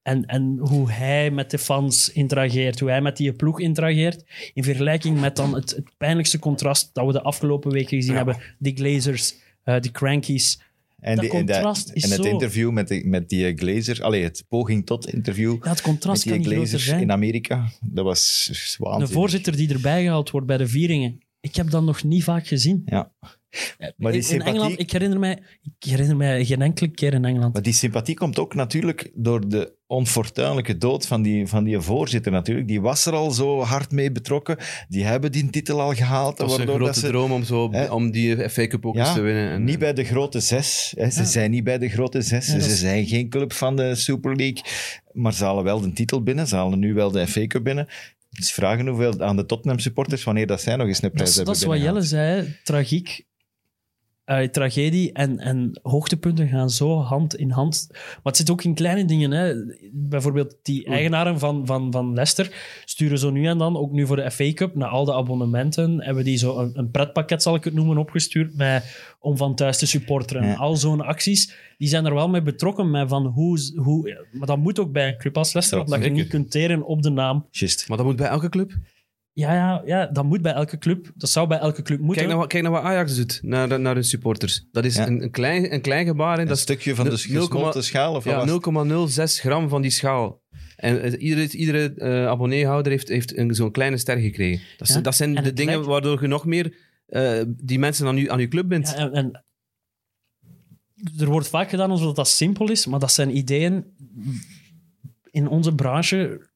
[0.08, 4.64] en, en hoe hij met de fans interageert, hoe hij met die ploeg interageert, in
[4.64, 8.38] vergelijking met dan het, het pijnlijkste contrast dat we de afgelopen weken gezien hebben.
[8.60, 10.62] Die Glazers, eh die Crankies.
[11.00, 14.04] en, dat die- en, contrast is en het zo- interview met, die- met die Glazer,
[14.04, 17.02] allee, het poging tot interview Ja, het met contrast die kan Glazers zijn.
[17.02, 19.12] in Amerika, dat was Een waanzinnig.
[19.16, 21.18] voorzitter die erbij gehaald wordt bij de vieringen.
[21.40, 22.82] Ik heb dat nog niet vaak gezien.
[22.86, 23.12] Ja.
[23.98, 25.40] Maar die in, sympathie- Engeland, ik herinner, mij,
[25.80, 27.54] ik herinner mij geen enkele keer in Engeland.
[27.54, 32.32] Maar die sympathie komt ook natuurlijk door de onfortuinlijke dood van die, van die voorzitter
[32.32, 32.68] natuurlijk.
[32.68, 34.58] Die was er al zo hard mee betrokken.
[34.88, 36.38] Die hebben die titel al gehaald.
[36.38, 37.86] Dat was een waardoor grote dat ze, droom om, zo, Hè?
[37.92, 39.50] om die FA Cup ook eens te winnen.
[39.52, 40.94] En, Niet bij de grote zes.
[40.98, 41.10] Hè.
[41.10, 41.26] Ze Ja.
[41.26, 42.48] zijn niet bij de grote zes.
[42.48, 44.64] Ja, dat Ze is- zijn geen club van de Super League.
[45.12, 46.48] Maar ze halen wel de titel binnen.
[46.48, 47.88] Ze halen nu wel de FA Cup binnen.
[48.30, 51.30] Dus vragen hoeveel aan de Tottenham supporters wanneer dat zij nog eens een Dat prijs
[51.30, 53.26] is, hebben dat is wat Jelle zei, tragiek.
[54.28, 57.88] Eh, tragedie en, en hoogtepunten gaan zo hand in hand.
[57.92, 59.32] Maar het zit ook in kleine dingen.
[59.32, 59.54] Hè.
[59.92, 64.16] Bijvoorbeeld die eigenaren van, van, van Leicester sturen zo nu en dan, ook nu voor
[64.16, 67.64] de FA Cup, naar al de abonnementen, hebben die zo een, een pretpakket, zal ik
[67.64, 70.48] het noemen, opgestuurd met, om van thuis te supporteren.
[70.48, 70.56] Ja.
[70.56, 72.92] Al zo'n acties, die zijn er wel mee betrokken.
[72.92, 76.04] Met van hoe, hoe, maar dat moet ook bij een club als Leicester, Ja, omdat
[76.04, 77.48] je niet kunt teren op de naam.
[77.52, 77.88] Juist.
[77.88, 78.72] Maar dat moet bij elke club.
[79.38, 81.12] Ja, ja, ja, dat moet bij elke club.
[81.16, 82.16] Dat zou bij elke club moeten.
[82.18, 84.66] Kijk naar, wat- kijk naar wat Ajax doet naar, de- naar hun supporters.
[84.72, 85.08] Dat is Ja.
[85.08, 86.36] een, een, klein, een klein gebaar.
[86.36, 86.42] hè.
[86.42, 88.10] Een Dat is stukje van de nul- gesmolten schaal?
[88.16, 88.50] Of wat ja, was het?
[89.36, 90.42] 0,06 gram van die schaal.
[90.76, 94.66] En eh, iedere, iedere eh, abonneehouder heeft, heeft een, zo'n kleine ster gekregen.
[94.78, 95.04] Dat, zijn- Ja.
[95.04, 96.76] dat zijn En de het dingen lijkt- waardoor je nog meer
[97.08, 98.88] eh, die mensen aan je, aan je club bent.
[98.88, 99.46] Ja, en, en
[101.20, 103.86] er wordt vaak gedaan alsof dat simpel is, maar dat zijn ideeën.
[105.32, 106.50] In onze branche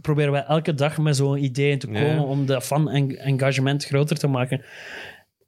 [0.00, 2.00] proberen wij elke dag met zo'n ideeën te Ja.
[2.00, 4.64] komen om de fan-engagement groter te maken.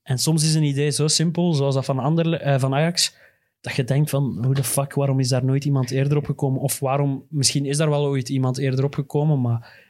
[0.03, 3.17] En soms is een idee zo simpel, zoals dat van, Anderle- eh, van Ajax,
[3.61, 6.61] dat je denkt van, hoe de fuck, waarom is daar nooit iemand eerder op gekomen?
[6.61, 9.83] Of waarom, misschien is daar wel ooit iemand eerder op gekomen, maar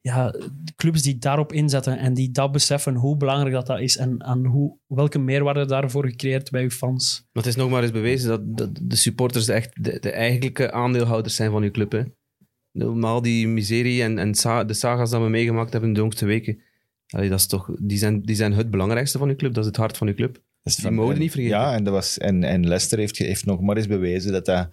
[0.00, 0.34] ja,
[0.76, 4.44] clubs die daarop inzetten en die dat beseffen, hoe belangrijk dat, dat is en aan
[4.44, 7.26] hoe, welke meerwaarde daarvoor gecreëerd bij uw fans.
[7.32, 10.72] Maar het is nog maar eens bewezen dat, dat de supporters echt de, de eigenlijke
[10.72, 11.92] aandeelhouders zijn van je club.
[11.92, 12.02] Hè.
[12.74, 14.32] Normaal die miserie en, en
[14.66, 16.60] de saga's dat we meegemaakt hebben de jongste weken,
[17.08, 19.54] allee, dat is toch, die, zijn, die zijn het belangrijkste van je club.
[19.54, 20.32] Dat is het hart van je club.
[20.34, 21.56] Dat is Die mogen en- niet vergeten.
[21.58, 24.68] Ja, en, dat was, en, en Leicester heeft, heeft nog maar eens bewezen dat dat,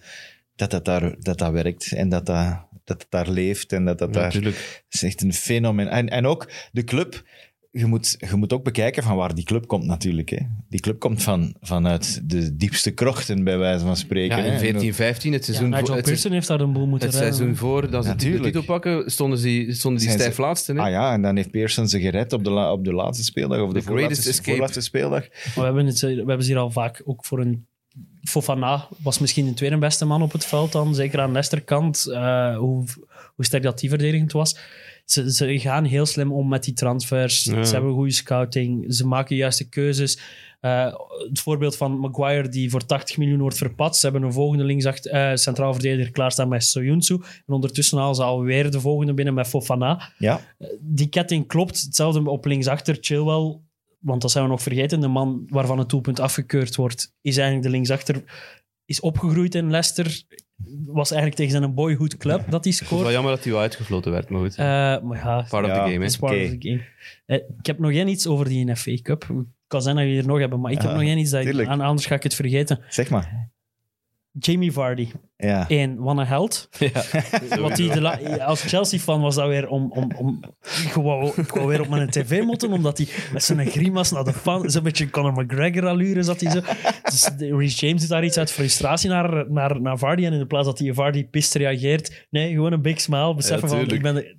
[0.55, 4.13] dat, dat, daar, dat, dat werkt en dat dat, dat daar leeft en dat dat
[4.13, 4.23] daar...
[4.23, 4.83] natuurlijk.
[4.89, 5.87] Is echt een fenomeen.
[5.87, 7.23] En, en ook de club,
[7.71, 10.29] je moet, je moet ook bekijken van waar die club komt natuurlijk.
[10.29, 10.37] Hè.
[10.69, 14.37] Die club komt van, vanuit de diepste krochten, bij wijze van spreken.
[14.37, 17.07] Ja, in 14, 15, het seizoen, voor, Nigel het, Pearson heeft daar een boel moeten
[17.07, 17.33] het redden.
[17.35, 20.73] seizoen voor dat ze de titel pakken, stonden die, stonden die ze- stijf laatste.
[20.73, 20.79] Hè?
[20.79, 23.59] Ah ja, en dan heeft Pearson ze gered op de, la- op de laatste speeldag,
[23.61, 25.21] of de The voorlaatste, voorlaatste speeldag.
[25.29, 27.65] Maar we hebben, het, we hebben ze hier al vaak ook voor een.
[28.23, 32.57] Fofana was misschien de tweede beste man op het veld dan, zeker aan Leicester-kant, eh,
[32.57, 32.83] hoe,
[33.35, 34.57] hoe sterk dat die verdedigend was.
[35.11, 37.43] Ze, ze gaan heel slim om met die transfers.
[37.43, 37.63] Ja.
[37.63, 38.93] Ze hebben goede scouting.
[38.93, 40.19] Ze maken juiste keuzes.
[40.59, 40.93] Eh,
[41.29, 43.99] het voorbeeld van Maguire, die voor 80 miljoen wordt verpatst.
[43.99, 47.13] Ze hebben een volgende linksacht, eh, centraal verdediger klaarstaan met Soyuncu.
[47.13, 50.41] En ondertussen halen ze alweer de volgende binnen met Fofana Ja,
[50.79, 51.81] die ketting klopt.
[51.81, 53.59] Hetzelfde op linksachter, Chilwell.
[53.99, 54.99] Want dat zijn we nog vergeten.
[54.99, 58.23] De man waarvan het doelpunt afgekeurd wordt, is eigenlijk de linksachter.
[58.85, 60.23] Is opgegroeid in Leicester.
[60.85, 63.11] Was eigenlijk tegen zijn boyhood club dat hij Het is wel scoort.
[63.11, 64.55] jammer dat hij wel uitgefloten werd, maar goed.
[64.55, 64.65] Eh,
[65.01, 66.03] maar ja, Part of ja, the game, hè.
[66.03, 66.81] it's part of the game.
[67.25, 69.21] Eh, ik heb nog geen iets over die FA Cup.
[69.27, 71.45] Het kan zijn dat jullie er nog hebben, maar ik heb nog geen iets dat
[71.45, 72.79] ik, anders ga ik het vergeten.
[72.89, 73.49] zeg maar.
[74.39, 75.07] Jamie Vardy.
[75.37, 75.67] Ja.
[75.97, 76.69] Wat een held.
[77.59, 79.91] Wat die de la- als Chelsea-fan was dat weer om...
[79.91, 80.39] om, om
[80.93, 84.69] wou weer op mijn tv moeten, omdat hij met zijn grimas naar de fan...
[84.69, 86.61] Zo'n beetje Conor McGregor-allure zat hij zo.
[87.03, 90.25] Dus Reece James doet daar iets uit frustratie naar, naar, naar Vardy.
[90.25, 92.27] En in de plaats dat hij Vardy pist reageert...
[92.29, 93.35] Nee, gewoon een big smile.
[93.35, 94.35] Beseffen van, ik ben de...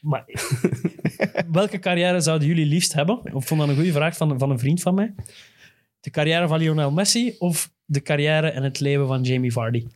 [0.00, 0.24] Maar
[1.50, 3.20] welke carrière zouden jullie liefst hebben?
[3.24, 5.14] Ik vond dat een goede vraag van, van een vriend van mij.
[6.02, 9.86] De carrière van Lionel Messi of de carrière en het leven van Jamie Vardy?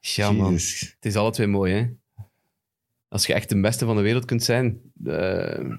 [0.00, 0.52] Ja, man.
[0.52, 0.80] Jezus.
[0.94, 1.86] Het is alle twee mooi, hè.
[3.08, 5.70] Als je echt de beste van de wereld kunt zijn, eh,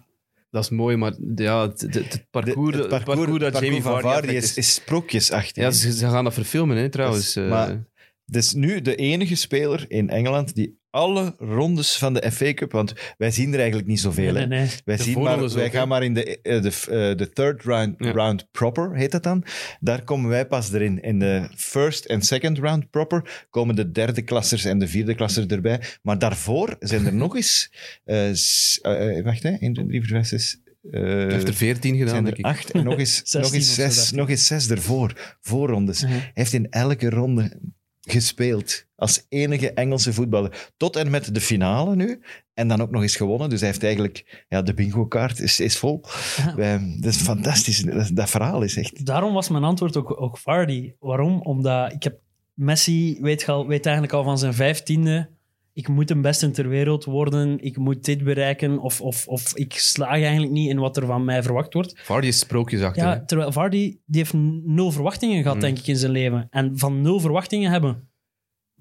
[0.50, 3.82] dat is mooi, maar ja, het, het, het De- parcours, het het parcours dat Jamie
[3.82, 5.63] van Vardy, Vardy is, is sprookjesachtig.
[5.63, 7.36] Ja, ze, ze gaan dat verfilmen, hè, trouwens.
[7.36, 7.50] Eh.
[7.50, 7.84] maar-
[8.26, 12.71] Het is nu de enige speler in Engeland die alle rondes van de FA Cup,
[12.71, 14.34] want wij zien er eigenlijk niet zoveel.
[14.34, 14.69] Nee, nee, nee.
[14.86, 17.63] Wij, De zien maar, wij ook, gaan maar in de, eh, de, eh, de third
[17.63, 18.12] round, Ja.
[18.12, 19.43] round proper, heet dat dan.
[19.79, 21.01] Daar komen wij pas erin.
[21.01, 25.45] In de first en second round proper komen de derde klassers en de vierde klassers
[25.45, 25.81] erbij.
[26.01, 27.71] Maar daarvoor zijn er nog eens...
[28.05, 29.55] eh, wacht, hè.
[29.60, 30.60] 1, 2, 3, 4, 5, 6...
[30.91, 32.45] Hij heeft er veertien gedaan, zijn denk er ik.
[32.45, 35.38] acht en nog eens, 16 nog eens zes, nog eens zes ervoor.
[35.41, 36.01] Voorrondes.
[36.03, 36.12] Mhm.
[36.12, 37.60] Hij heeft in elke ronde
[38.06, 38.86] gespeeld.
[38.96, 40.72] Als enige Engelse voetballer.
[40.78, 42.22] Tot en met de finale nu.
[42.54, 43.50] En dan ook nog eens gewonnen.
[43.50, 44.46] Dus hij heeft eigenlijk...
[44.50, 46.04] Ja, de bingo-kaart is, is vol.
[46.38, 46.56] Ja.
[46.56, 47.80] Wij- dat is fantastisch.
[47.84, 49.06] Dat, dat verhaal is echt...
[49.06, 50.94] Daarom was mijn antwoord ook, ook Vardy.
[51.00, 51.41] Waarom?
[51.41, 52.20] Omdat ik heb
[52.54, 55.30] Messi weet, weet eigenlijk al van zijn vijftiende.
[55.77, 57.59] Ik moet de beste ter wereld worden.
[57.59, 58.79] Ik moet dit bereiken.
[58.79, 61.99] Of, of, of ik slaag eigenlijk niet in wat er van mij verwacht wordt.
[62.03, 63.03] Vardy is sprookjesachtig.
[63.03, 63.09] hè.
[63.09, 64.33] Ja, terwijl Vardy die heeft
[64.65, 65.61] nul verwachtingen gehad, Mm.
[65.61, 66.47] denk ik, in zijn leven.
[66.49, 68.09] En van nul verwachtingen hebben,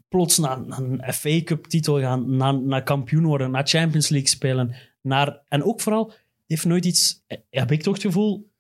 [0.09, 4.75] plots naar, naar een FA Cup-titel gaan, naar, naar kampioen worden, naar Champions League spelen.
[5.03, 6.13] Naar, en ook vooral,
[6.47, 8.53] heeft nooit iets, heb ik toch het gevoel,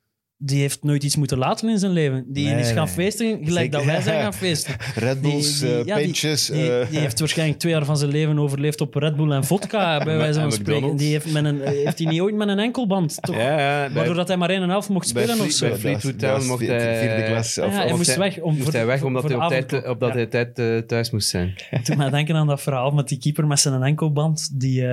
[0.44, 2.24] die heeft nooit iets moeten laten in zijn leven.
[2.28, 2.94] Die Nee, is gaan nee.
[2.94, 4.74] feesten, gelijk dat wij zijn gaan feesten.
[4.94, 6.46] Red Bulls, Die- die- eh, ja, die- pintjes...
[6.46, 9.44] Die, eh, die heeft waarschijnlijk twee jaar van zijn leven overleefd op Red Bull en
[9.44, 10.96] vodka, bij wijze van en spreken.
[10.96, 13.36] Die heeft, met een, heeft hij niet ooit met een enkelband, toch?
[13.36, 15.68] Ja, ja, Waardoor dat hij maar 1,5 mocht spelen of zo.
[15.68, 16.98] bij Fleetwood Dat Town was mocht hij...
[16.98, 17.58] vierde klas.
[17.58, 20.08] Of- ja, hij moest weg, om, moest hij weg omdat hij op tijd, Ja.
[20.12, 21.54] hij tijd eh, thuis moest zijn.
[21.82, 24.86] Toen mij denken aan dat verhaal met die keeper met zijn enkelband, die,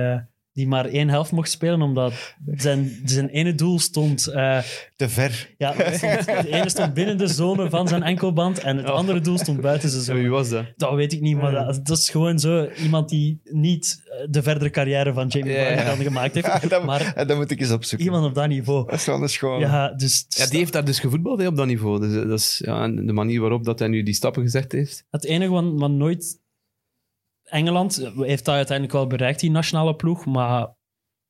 [0.52, 4.26] die maar één helft mocht spelen, omdat zijn, zijn ene doel stond...
[4.26, 4.58] eh,
[4.96, 5.50] te ver.
[5.58, 8.92] ja, het stond- ene stond binnen de zone van zijn enkelband en het Oh.
[8.94, 10.34] andere doel stond buiten zijn Zo, wie zone.
[10.34, 10.64] was dat?
[10.76, 14.42] Dat weet ik niet, maar dat, dat is gewoon zo iemand die niet eh, de
[14.42, 15.64] verdere carrière van Jamie Ja.
[15.66, 16.48] Vardy dan gemaakt heeft.
[16.62, 18.06] En dan, Maar en dan moet ik eens opzoeken.
[18.06, 18.84] iemand op dat niveau.
[18.90, 19.60] Dat is wel een schoon.
[19.60, 22.00] Ja, dus Ja, die heeft daar dus gevoetbald hè, op dat niveau.
[22.00, 24.72] Dus, eh, dat is ja, en de manier waarop dat hij nu die stappen gezet
[24.72, 25.04] heeft.
[25.10, 26.40] Het enige wat, wat nooit
[27.52, 30.74] Engeland heeft dat uiteindelijk wel bereikt, die nationale ploeg, maar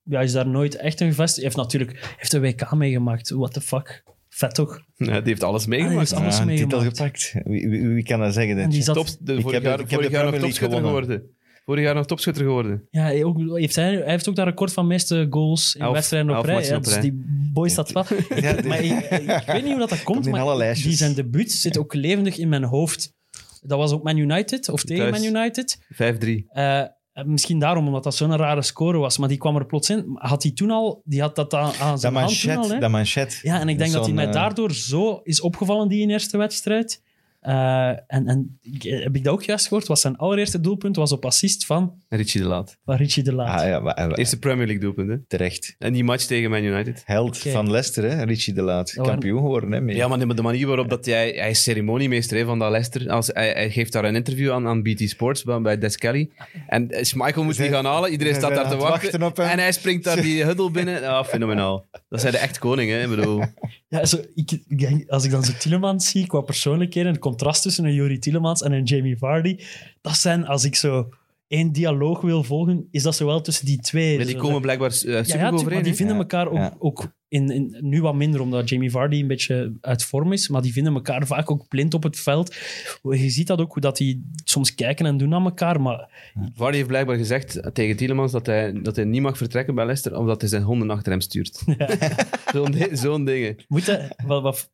[0.02, 1.36] ja, is daar nooit echt een gevestigd.
[1.36, 3.30] Hij heeft natuurlijk heeft een WK meegemaakt.
[3.30, 4.02] What the fuck?
[4.28, 4.80] Vet toch?
[4.94, 6.08] Ja, die heeft alles Ah, meegemaakt.
[6.08, 7.18] die heeft alles Ja, een titel meegemaakt.
[7.26, 7.46] gepakt.
[7.48, 8.58] Wie, wie, wie kan dat zeggen?
[8.58, 10.30] En die zat- Top, de, Ik vorig heb de- jaar, ik heb vorig de jaar
[10.30, 11.36] nog topschutter geworden.
[11.64, 12.86] Vorig jaar nog topschutter geworden.
[12.90, 15.92] Ja, hij, ook, heeft hij, hij heeft ook dat record van meeste goals in Elf-
[15.92, 16.64] wedstrijden op rij.
[16.64, 18.04] Ja, dus die boy staat wel.
[18.36, 21.52] Ja, die- maar ik, ik weet niet hoe dat, dat komt, maar die zijn debuut
[21.52, 23.12] zit ook levendig in mijn hoofd.
[23.62, 25.24] Dat was ook Man United, of tegen Thuis.
[25.24, 25.78] Man United.
[25.88, 26.46] 5-3.
[26.48, 29.18] Eh, misschien daarom, omdat dat zo'n rare score was.
[29.18, 30.04] Maar die kwam er plots in.
[30.14, 31.02] Had hij toen al...
[31.04, 32.72] Die had dat aan, aan Dat zijn hand toen al, manchet.
[32.72, 32.80] hè?
[32.80, 33.38] Dat manchet.
[33.42, 36.36] Ja, en ik denk dat hij mij eh, daardoor zo is opgevallen, die in eerste
[36.36, 37.02] wedstrijd.
[37.42, 39.86] Eh, en heb ik dat ook juist gehoord?
[39.86, 42.78] Was zijn allereerste doelpunt was op assist van, Richie de Laat.
[42.84, 43.60] van Richie de Laat.
[43.60, 45.18] Ah, ja, maar, eh, Eerste Premier League doelpunt, hè.
[45.26, 45.74] terecht.
[45.78, 47.02] En die match tegen Man United.
[47.04, 48.24] Held van Leicester, hè?
[48.24, 48.92] Richie de Laat.
[48.92, 49.80] Kampioen geworden, hè?
[49.80, 49.96] mee.
[49.96, 51.30] Ja, maar de, de manier waarop dat hij...
[51.30, 53.10] Hij is ceremoniemeester hè, van dat Leicester.
[53.10, 56.30] Als, hij, hij geeft daar een interview aan, aan BT Sports, bij, bij Des Kelly.
[56.66, 58.10] En eh, Schmeichel moet die gaan halen.
[58.10, 59.00] Iedereen staat daar te wachten.
[59.00, 59.48] wachten op hem.
[59.48, 61.04] En hij springt daar die huddle binnen.
[61.04, 61.86] Ah, fenomenaal.
[62.08, 63.02] Dat zijn de echt koningen, hè.
[63.02, 63.42] Ik bedoel...
[63.88, 68.18] Ja, zo, ik, als ik dan zo Tielemans zie, qua persoonlijkheden, contrast tussen een Juri
[68.18, 69.56] Tielemans en een Jamie Vardy,
[70.00, 71.08] dat zijn, als ik zo
[71.48, 74.16] één dialoog wil volgen, is dat zowel tussen die twee.
[74.16, 75.72] Maar die Zo, komen blijkbaar eh, super ja, ja, tuurlijk, overeen.
[75.74, 75.96] maar die hè.
[75.96, 76.74] vinden Ja, elkaar ook, ja.
[76.78, 80.62] ook in, in, nu wat minder, omdat Jamie Vardy een beetje uit vorm is, maar
[80.62, 82.54] die vinden elkaar vaak ook blind op het veld.
[83.02, 86.08] Je ziet dat ook, hoe dat die soms kijken en doen aan elkaar, maar
[86.54, 90.18] Vardy heeft blijkbaar gezegd tegen Tielemans dat hij, dat hij niet mag vertrekken bij Leicester,
[90.18, 91.62] omdat hij zijn honden achter hem stuurt.
[92.54, 93.56] Zo'n Zo'n dingen.
[93.68, 94.70] moet hij- wat, wat,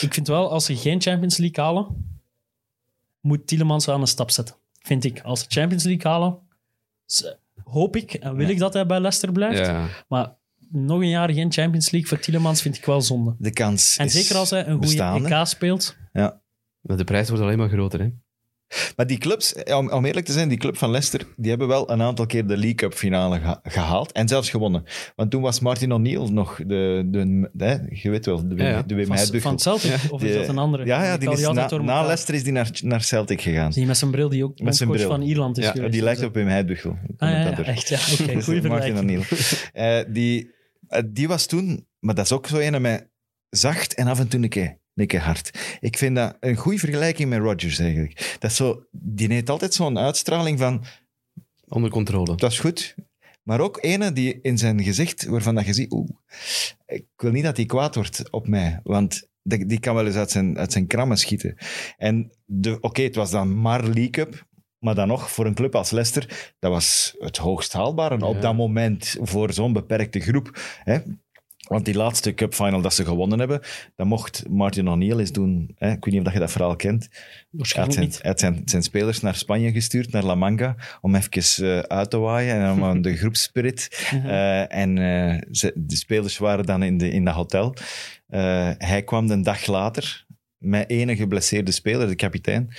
[0.00, 1.86] ik vind wel, als ze geen Champions League halen,
[3.20, 4.54] moet Tielemans aan een stap zetten.
[4.78, 5.20] Vind ik.
[5.20, 6.38] Als ze Champions League halen,
[7.64, 9.58] hoop ik en wil ik dat hij bij Leicester blijft.
[9.58, 9.88] Ja.
[10.08, 10.34] Maar
[10.70, 13.34] nog een jaar geen Champions League voor Tielemans vind ik wel zonde.
[13.38, 15.34] De kans En is zeker als hij een goede.
[15.34, 15.96] EK speelt.
[16.12, 16.40] Ja.
[16.80, 18.10] Maar de prijs wordt alleen maar groter, hè.
[18.96, 21.90] Maar die clubs, om, om eerlijk te zijn, die club van Leicester, die hebben wel
[21.90, 24.84] een aantal keer de League Cup finale geha- gehaald en zelfs gewonnen.
[25.16, 28.82] Want toen was Martin O'Neill nog de, de, de, je weet wel, de, Ja, ja.
[28.82, 30.84] de Wim Van, van Celtic, of is Die- dat een andere?
[30.84, 32.00] Ja, die is altijd na.
[32.02, 33.70] Leicester is die naar, naar Celtic gegaan.
[33.70, 35.08] Die met zijn bril, die ook Met zijn bril.
[35.08, 35.92] van Ierland is Ja, geweest.
[35.92, 36.96] die lijkt op Wim Heidbuchel.
[37.16, 37.98] Ah, ja, echt, ja.
[38.20, 38.98] Oké, goede Martin.
[38.98, 39.22] O'Neill.
[39.72, 40.50] Eh, die,
[40.88, 43.08] eh, die was toen, maar dat is ook zo een met
[43.50, 45.76] zacht en af en toe een keer, keer hard.
[45.80, 48.36] Ik vind dat een goede vergelijking met Rodgers eigenlijk.
[48.38, 50.84] Dat zo, die heeft altijd zo'n uitstraling van,
[51.68, 52.36] Onder controle.
[52.36, 52.94] dat is goed.
[53.42, 56.08] Maar ook ene die in zijn gezicht, waarvan dat je ziet, oeh,
[56.86, 60.14] ik wil niet dat hij kwaad wordt op mij, want die, die kan wel eens
[60.16, 61.56] uit zijn, uit zijn krammen schieten.
[61.96, 64.46] En de- oké, het was dan maar League Cup,
[64.78, 68.26] maar dan nog, voor een club als Leicester, dat was het hoogst haalbare Ja.
[68.26, 70.60] op dat moment voor zo'n beperkte groep.
[70.84, 70.98] Hè?
[71.72, 73.60] Want die laatste cup final dat ze gewonnen hebben,
[73.96, 75.74] dat mocht Martin O'Neill eens doen.
[75.78, 75.90] Hè?
[75.90, 77.08] Ik weet niet of je dat verhaal kent.
[77.10, 80.76] Hij had Waarschijnlijk zijn, hij had zijn, zijn spelers naar Spanje gestuurd, naar La Manga,
[81.00, 83.88] om even eh, uit te waaien en om aan de groepspirit.
[84.22, 87.74] Eh, en eh, ze, de spelers waren dan in, de, in dat hotel.
[88.78, 90.26] Hij kwam een dag later
[90.58, 92.74] met enige geblesseerde speler, de kapitein.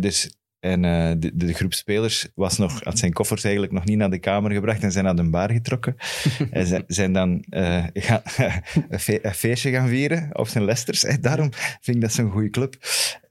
[0.00, 3.96] Dus, en eh, de, de groep spelers was nog, had zijn koffers eigenlijk nog niet
[3.98, 5.96] naar de kamer gebracht en zijn naar de bar getrokken.
[6.50, 8.22] en zijn, zijn dan eh, gaan-
[8.88, 11.04] een, fe- een feestje gaan vieren op zijn Leicesters.
[11.04, 12.76] Eh, daarom vind ik dat zo'n goede club.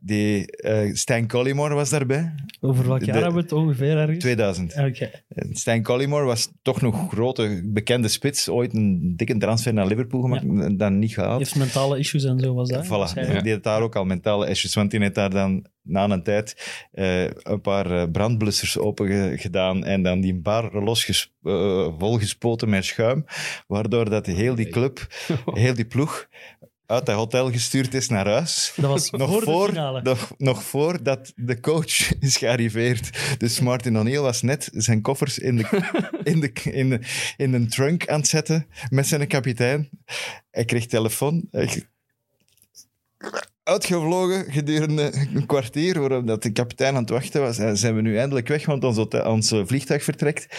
[0.01, 4.19] Die, eh, Stijn Collymore was daarbij, Over welk jaar de- hebben we het ongeveer ergens?
[4.19, 4.75] 2000.
[4.77, 5.09] Oké.
[5.51, 8.49] Stijn Collymore was toch nog grote, bekende spits.
[8.49, 11.39] Ooit een dikke transfer naar Liverpool gemaakt, dan niet gehaald.
[11.39, 12.85] heeft mentale issues en zo was dat.
[12.85, 13.43] Voilà, waarschijnlijk.
[13.43, 16.55] die had daar ook al mentale issues, want die heeft daar dan na een tijd
[16.91, 22.69] eh, een paar eh, brandblussers open ge- gedaan en dan die bar losges, eh, volgespoten
[22.69, 23.25] met schuim,
[23.67, 25.07] waardoor dat heel die club,
[25.53, 26.27] heel die ploeg
[26.89, 28.73] uit dat hotel gestuurd is naar huis.
[28.75, 30.01] Dat was Nog voor voor, de finale.
[30.01, 33.35] nog, nog voordat de coach is gearriveerd.
[33.37, 35.65] Dus Martin O'Neill was net zijn koffers in de,
[36.23, 36.99] in, de, in, de,
[37.37, 39.89] in een trunk aan het zetten met zijn kapitein.
[40.51, 41.47] Hij kreeg telefoon.
[41.51, 41.83] Hij-
[43.63, 47.57] Uitgevlogen gedurende een kwartier, waarop dat de kapitein aan het wachten was.
[47.57, 48.83] En zijn we nu eindelijk weg, want
[49.25, 50.57] ons eh, vliegtuig vertrekt.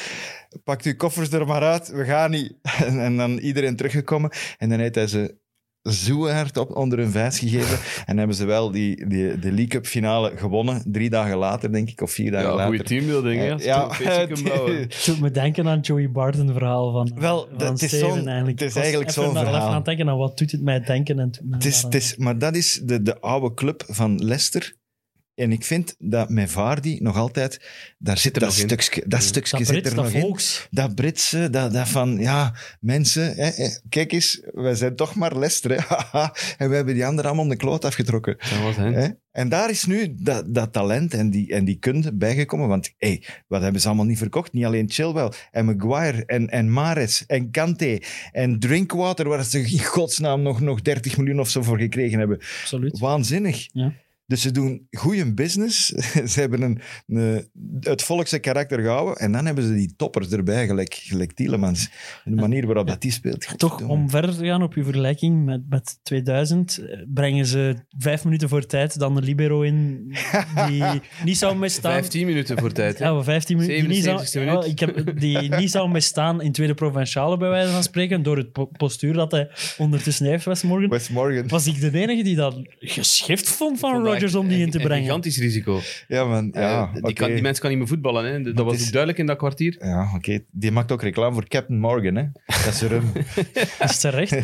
[0.65, 2.55] Pakt uw koffers er maar uit, we gaan niet.
[2.87, 4.31] En, en dan iedereen teruggekomen.
[4.59, 5.39] En dan heeft hij ze
[5.83, 7.79] zo hard op onder hun vijs gegeven.
[8.07, 10.83] En hebben ze wel die, die, de League Cup finale gewonnen.
[10.87, 12.67] Drie dagen later, denk ik, of vier dagen Ja, later.
[12.69, 13.55] goede teambuilding, hè.
[13.55, 13.89] Eh, ja.
[13.93, 18.61] Het doet me denken aan Joey Barton verhaal van, Wel, van dat is Steven eigenlijk.
[18.61, 19.55] het is Ik eigenlijk even zo'n verhaal.
[19.55, 21.19] even aan het denken aan wat doet het mij denken.
[21.19, 24.75] En Het is, het is, maar dat is de, de oude club van Leicester
[25.41, 27.61] en ik vind dat met Vardy nog altijd,
[27.99, 28.69] daar zit er dat nog in.
[28.69, 30.39] stukje, dat stukje Dat zit Brits, er dat nog in.
[30.71, 35.39] Dat Britse, dat, dat van, ja, mensen, hè, hè, kijk eens, wij zijn toch maar
[35.39, 36.21] Leicester, hè,
[36.65, 38.37] en we hebben die anderen allemaal de kloot afgetrokken.
[38.39, 38.93] Dat was hè.
[38.93, 39.09] Hè?
[39.33, 42.69] En daar is nu dat, dat talent en die, en die kunde bijgekomen.
[42.69, 44.53] Want hey, wat hebben ze allemaal niet verkocht?
[44.53, 49.85] Niet alleen Chilwell en Maguire en, en Mares en Kante en Drinkwater, waar ze in
[49.85, 52.37] godsnaam nog, nog 30 miljoen of zo voor gekregen hebben.
[52.37, 52.99] Absoluut.
[52.99, 53.69] Waanzinnig.
[53.73, 53.93] Ja.
[54.31, 55.87] Dus ze doen goede business.
[56.33, 57.49] ze hebben een, een,
[57.81, 59.17] het volkse karakter gehouden.
[59.17, 61.91] En dan hebben ze die toppers erbij, gelijk, gelijk Tielemans.
[62.25, 63.59] De manier waarop dat die speelt.
[63.59, 68.25] Toch, om verder te gaan op je vergelijking met, met 2000, eh, brengen ze vijf
[68.25, 70.09] minuten voor tijd dan een libero in
[70.67, 70.85] die
[71.25, 71.93] niet zou misstaan.
[71.93, 72.99] 15 minuten voor tijd.
[72.99, 73.05] hè.
[73.05, 73.79] Ja, maar 15 minuten.
[73.79, 74.65] Die niet zou, 77e minuut.
[74.65, 78.37] ja, ik heb, die niet zou misstaan in tweede provinciale, bij wijze van spreken, door
[78.37, 80.89] het po- postuur dat hij ondertussen heeft, Westmorgan.
[80.89, 81.49] Wes Morgan.
[81.49, 84.79] Was ik de enige die dat geschift vond van Ik om die een- in te
[84.79, 85.05] een brengen?
[85.05, 85.81] gigantisch risico.
[86.09, 86.51] Ja, man.
[86.53, 88.25] Ja, Eh, die, kan, die mensen kan niet meer voetballen.
[88.25, 88.53] Hè.
[88.53, 89.77] Dat was is- ook duidelijk in dat kwartier.
[89.81, 90.39] Ja, oké.
[90.51, 92.25] Die maakt ook reclame voor Captain Morgan, hè.
[92.47, 93.13] Dat is hem.
[93.79, 94.37] Dat is terecht.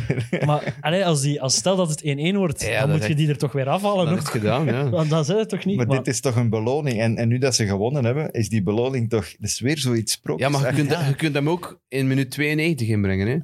[0.46, 3.28] Maar allee, als, die, als stel dat het 1-1 wordt, Ja, dan moet je die
[3.28, 4.04] er toch weer afhalen.
[4.06, 4.22] Dat nog.
[4.24, 4.88] is gedaan, ja.
[4.96, 5.76] Want dat is het toch niet?
[5.76, 7.00] Maar Maar- dit is toch een beloning.
[7.00, 9.24] En, en nu dat ze gewonnen hebben, is die beloning toch...
[9.38, 10.50] Dat is weer zoiets sprookjes.
[10.52, 13.26] Ja, maar je kunt, je kunt hem ook in minuut 92 inbrengen.
[13.28, 13.36] Hè.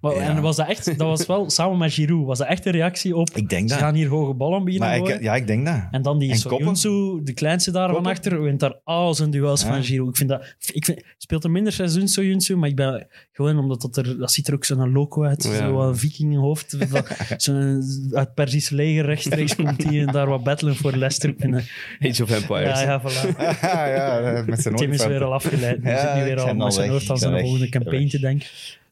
[0.00, 3.16] En was dat echt, dat was wel samen met Giroud, was dat echt een reactie
[3.16, 3.30] op.
[3.34, 3.82] Ik denk Ze dat.
[3.84, 5.14] gaan hier hoge ballen beginnen Maar gooien.
[5.16, 5.80] ik, ja, ik denk dat.
[5.90, 6.76] En dan die En koppen?
[6.76, 8.12] Soyuncu, de kleinste daar van Koppen?
[8.12, 9.68] achter, wint daar al zijn duels Ja.
[9.68, 10.08] van Giroud.
[10.08, 10.54] Ik vind dat...
[10.72, 14.18] Ik vind, speelt een minder seizoen Soyuncu, maar ik ben gewoon omdat dat er...
[14.18, 15.54] Dat ziet er ook zo'n loco uit, Ja.
[15.56, 16.76] zo'n vikingenhoofd.
[16.88, 17.04] van-
[17.36, 17.82] Zo'n
[18.12, 21.28] uit Persisch leger rechtstreeks komt hij en daar wat battelen voor Leicester.
[21.30, 22.80] Ik vind dat- Age of Empires.
[22.80, 23.36] Ja, ja, voilà.
[23.96, 25.82] ja, met zijn Tim is weer al afgeleid.
[25.82, 27.22] Hij Ja, zit nu ik weer al ben al met zijn weg, hoofd aan ik
[27.22, 28.10] zijn volgende weg.
[28.10, 28.46] te denken.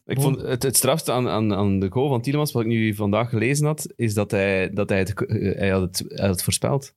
[0.06, 2.94] Ik vond het, het strafste aan, aan, aan de goal van Tielemans, wat ik nu
[2.94, 6.34] vandaag gelezen had, is dat hij, dat hij, het, eh, hij, had, het, hij had
[6.34, 6.94] het voorspeld.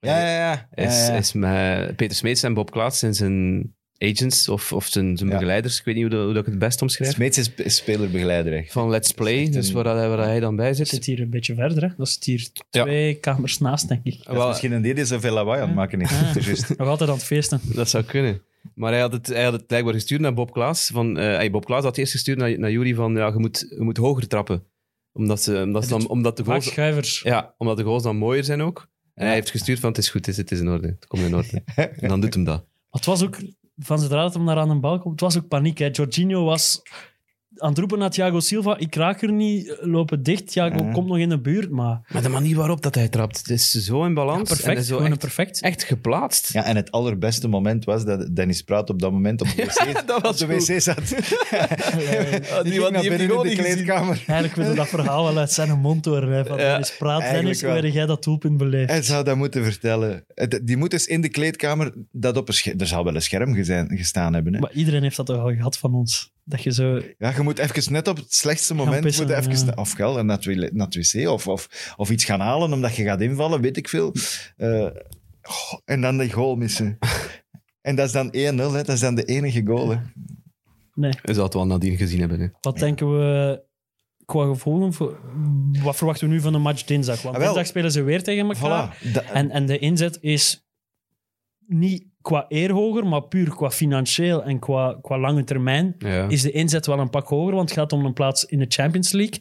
[0.00, 0.68] Ja, ja, ja.
[0.70, 1.08] Hij is, Ja, ja.
[1.10, 5.28] hij is met Peter Smeets en Bob Klaas zijn zijn agents of, of zijn, zijn
[5.30, 5.34] Ja.
[5.36, 8.52] begeleiders, ik weet niet hoe, dat- hoe dat ik het best omschrijf, Smeets is, spelerbegeleider.
[8.56, 8.72] echt.
[8.72, 10.88] van Let's Play, dus een- waar, hij- waar hij dan bij Dat zit.
[10.88, 11.82] zit hier een beetje verder.
[11.82, 11.88] Hè.
[11.96, 12.82] Dat zit hier Ja.
[12.82, 14.16] twee kamers naast, denk ik.
[14.18, 16.10] Dat is Wel, misschien een die die zoveel lawaai aan het maken is.
[16.12, 16.36] Ah.
[16.36, 16.68] Is.
[16.76, 17.60] Nog altijd aan het feesten.
[17.64, 18.42] Dat zou kunnen.
[18.74, 20.90] Maar hij had het, hij had het blijkbaar gestuurd naar Bob Klaas.
[20.92, 23.66] Van, eh, hey, Bob Klaas had eerst gestuurd naar, naar Jury van ja, je, moet,
[23.68, 24.64] je moet hoger trappen.
[25.12, 28.62] Omdat, ze, omdat, ze dan, omdat, de goals, ja, omdat de goals dan mooier zijn
[28.62, 28.88] ook.
[29.14, 30.86] En hij heeft gestuurd van het is goed, het is, het is in orde.
[30.86, 31.62] Het komt in orde.
[32.00, 32.58] En dan doet hem dat.
[32.58, 33.36] Maar het was ook,
[33.76, 35.78] van zodra dat hem daar aan de bal komt, het was ook paniek.
[35.78, 35.88] Hè.
[35.92, 36.82] Jorginho was
[37.56, 40.46] aan het roepen naar Thiago Silva, ik raak er niet, lopen dicht.
[40.46, 40.90] Thiago Ja.
[40.92, 43.70] komt nog in de buurt, maar Maar de manier waarop dat hij trapt, het is
[43.70, 44.50] zo in balans.
[44.50, 44.84] en perfect.
[44.84, 45.60] zo Gewoon een echt, perfect.
[45.60, 46.52] echt geplaatst.
[46.52, 50.02] Ja, en het allerbeste moment was dat Dennis Praat op dat moment op de wc,
[50.06, 50.96] Dat was op de wc zat.
[51.08, 51.20] die Die
[52.50, 53.74] had- ging naar die heeft binnen die in de gezien.
[53.74, 54.16] kleedkamer.
[54.26, 56.32] Eigenlijk wilde dat verhaal wel uit zijn mond horen.
[56.32, 58.90] Hè, van, Ja, Dennis Praat, Dennis, hoe jij dat doelpunt beleefd?
[58.90, 60.24] Hij zou dat moeten vertellen.
[60.62, 62.80] Die moet eens in de kleedkamer dat op een scherm...
[62.80, 63.54] Er zal wel een scherm
[63.88, 64.54] gestaan hebben.
[64.54, 64.60] Hè?
[64.60, 66.32] Maar iedereen heeft dat toch al gehad van ons.
[66.44, 67.00] Dat je zo...
[67.18, 69.02] Ja, je moet even net op het slechtste moment...
[69.02, 69.72] pissen, moet even, ja.
[69.74, 73.60] Of gel, naar het wc of, of, of iets gaan halen omdat je gaat invallen,
[73.60, 74.14] weet ik veel.
[74.56, 74.86] Eh,
[75.84, 76.98] en dan de goal missen.
[77.80, 78.54] En dat is dan 1-0, hè.
[78.54, 79.88] dat is dan de enige goal.
[79.90, 79.96] Hè.
[80.94, 81.12] Nee.
[81.22, 82.40] Je zou het wel nadien gezien hebben.
[82.40, 82.46] Hè.
[82.60, 83.62] Wat denken we
[84.24, 84.92] qua gevolgen?
[84.92, 85.20] Voor,
[85.82, 87.22] wat verwachten we nu van de match dinsdag?
[87.22, 87.52] Want Ah, wel.
[87.52, 88.98] dinsdag spelen ze weer tegen elkaar.
[88.98, 89.32] Voilà.
[89.32, 90.66] En, en de inzet is
[91.66, 96.28] niet qua eer hoger, maar puur qua financieel en qua, qua lange termijn Ja.
[96.28, 98.66] is de inzet wel een pak hoger, want het gaat om een plaats in de
[98.68, 99.40] Champions League.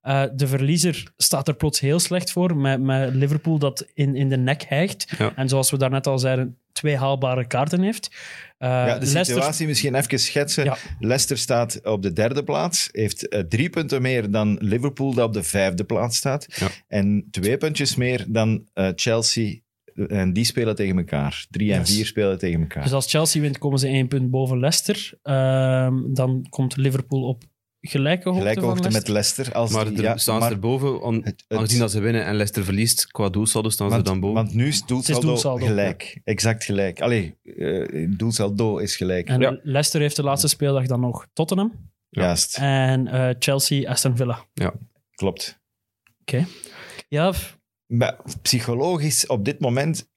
[0.00, 4.28] Eh, de verliezer staat er plots heel slecht voor, met, met Liverpool dat in, in
[4.28, 5.14] de nek hijgt.
[5.18, 5.32] Ja.
[5.36, 8.10] En zoals we daarnet al zeiden, twee haalbare kaarten heeft.
[8.58, 10.64] Eh, ja, de Leicester- situatie misschien even schetsen.
[10.64, 10.76] Ja.
[10.98, 15.32] Leicester staat op de derde plaats, heeft eh, drie punten meer dan Liverpool, dat op
[15.32, 16.46] de vijfde plaats staat.
[16.56, 16.68] Ja.
[16.88, 19.54] En twee puntjes meer dan eh, Chelsea.
[20.08, 21.46] En die spelen tegen elkaar.
[21.50, 21.94] Drie en Yes.
[21.94, 22.82] vier spelen tegen elkaar.
[22.82, 25.12] Dus als Chelsea wint, komen ze één punt boven Leicester.
[25.22, 27.42] Ehm, dan komt Liverpool op
[27.80, 29.52] gelijke hoogte Gelijke van hoogte met Leicester.
[29.52, 31.02] Als Maar die- er ja, staan maar ze erboven.
[31.02, 34.20] On, het- het- aangezien dat ze winnen en Leicester verliest, qua doelsaldo staan ze dan
[34.20, 34.34] boven.
[34.34, 36.20] want nu is doelsaldo, doelsaldo, gelijk.
[36.24, 37.00] Exact gelijk.
[37.00, 39.28] Allee, eh, doelsaldo is gelijk.
[39.28, 39.58] En Ja.
[39.62, 41.92] Leicester heeft de laatste speeldag dan nog Tottenham.
[42.08, 44.44] Juist, En eh, Chelsea, Aston Villa.
[45.14, 45.62] klopt.
[47.08, 47.63] Ja, f- Maar
[48.42, 50.08] psychologisch, op dit moment,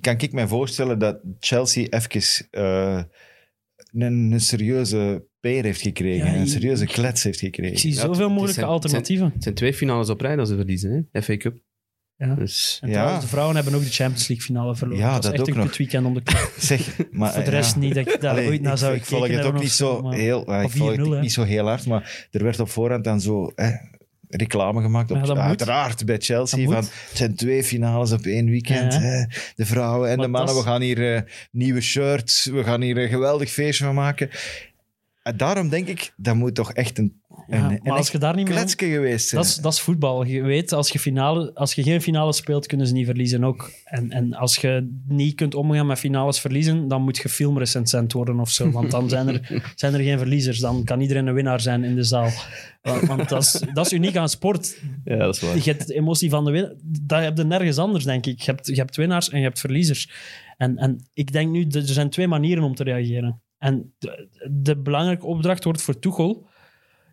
[0.00, 3.02] kan ik me voorstellen dat Chelsea even eh,
[3.92, 6.32] een, een serieuze peer heeft gekregen.
[6.32, 7.72] Ja, een serieuze klets heeft gekregen.
[7.72, 9.30] ik zie zoveel het mogelijke zijn- alternatieven.
[9.34, 11.22] Het zijn twee finales op rij dat ze verliezen, hè?
[11.22, 11.58] FA Cup.
[12.16, 12.34] Ja.
[12.34, 12.94] Dus, En Ja.
[12.94, 15.02] trouwens, de vrouwen hebben ook de Champions League finale verloren.
[15.02, 15.76] Ja, dat is dat echt ook een nog.
[15.76, 16.52] weekend om de club.
[16.58, 17.80] Zeg, maar, Voor de rest ja.
[17.80, 20.14] niet dat ik daar Allee, ooit naar zou ik volg het ook niet zo maar-
[20.14, 20.50] heel...
[20.50, 21.20] ja, Ik Of volg 4-0, het hè.
[21.20, 23.52] niet zo heel hard, maar er werd op voorhand dan zo...
[23.54, 23.70] Hè,
[24.36, 25.10] reclame gemaakt.
[25.10, 25.38] Op, Ja, moet.
[25.38, 26.64] uiteraard bij Chelsea.
[26.64, 28.92] Van, het zijn twee finales op één weekend.
[28.92, 29.00] Ja.
[29.00, 29.24] hè.
[29.56, 30.54] De vrouwen en Maar de mannen.
[30.54, 31.20] We gaan hier eh,
[31.50, 32.44] nieuwe shirts.
[32.44, 34.30] We gaan hier een geweldig feestje van maken.
[35.22, 38.12] En daarom denk ik, dat moet toch echt een, Ja, een, maar een als echt
[38.12, 38.54] je daar niet mee...
[38.54, 39.42] kletsje geweest zijn.
[39.42, 40.24] Dat is, dat is voetbal.
[40.24, 43.70] Je weet, als je, finale, als je geen finale speelt, kunnen ze niet verliezen ook.
[43.84, 48.40] En, en als je niet kunt omgaan met finales verliezen, dan moet je filmrecensent worden
[48.40, 48.70] of zo.
[48.70, 50.58] Want dan zijn er, zijn er geen verliezers.
[50.58, 52.30] Dan kan iedereen een winnaar zijn in de zaal.
[52.82, 54.78] Want, want dat, is, dat is uniek aan sport.
[55.04, 55.56] Ja, dat is waar.
[55.56, 56.74] Je hebt de emotie van de winnaar.
[56.82, 58.40] Dat heb je nergens anders, denk ik.
[58.40, 60.10] Je hebt, je hebt winnaars en je hebt verliezers.
[60.56, 63.42] En, en ik denk nu, er zijn twee manieren om te reageren.
[63.62, 66.46] En de, de belangrijke opdracht wordt voor Tuchel,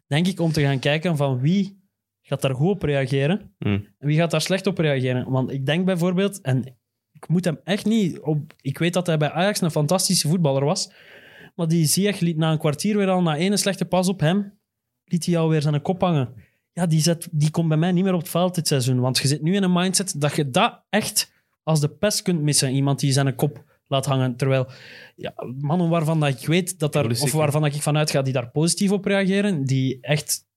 [0.08, 1.82] denk ik, om te gaan kijken van wie
[2.22, 3.88] gaat daar goed op reageren Hmm.
[3.98, 5.30] en wie gaat daar slecht op reageren.
[5.30, 6.78] Want ik denk bijvoorbeeld, en
[7.12, 8.54] ik moet hem echt niet op...
[8.62, 10.92] Ik weet dat hij bij Ajax een fantastische voetballer was,
[11.56, 14.60] maar die Ziyech liet na een kwartier weer al, na ene slechte pas op hem,
[15.04, 16.34] liet hij alweer zijn kop hangen.
[16.74, 19.00] Ja, die, zet, die komt bij mij niet meer op het veld dit seizoen.
[19.00, 21.32] Want je zit nu in een mindset dat je dat echt
[21.64, 22.74] als de pest kunt missen.
[22.74, 24.36] Iemand die zijn kop laat hangen.
[24.36, 24.68] Terwijl
[25.16, 28.34] ja, mannen waarvan dat ik weet dat daar, of waarvan dat ik vanuit ga die
[28.34, 30.48] daar positief op reageren, die echt,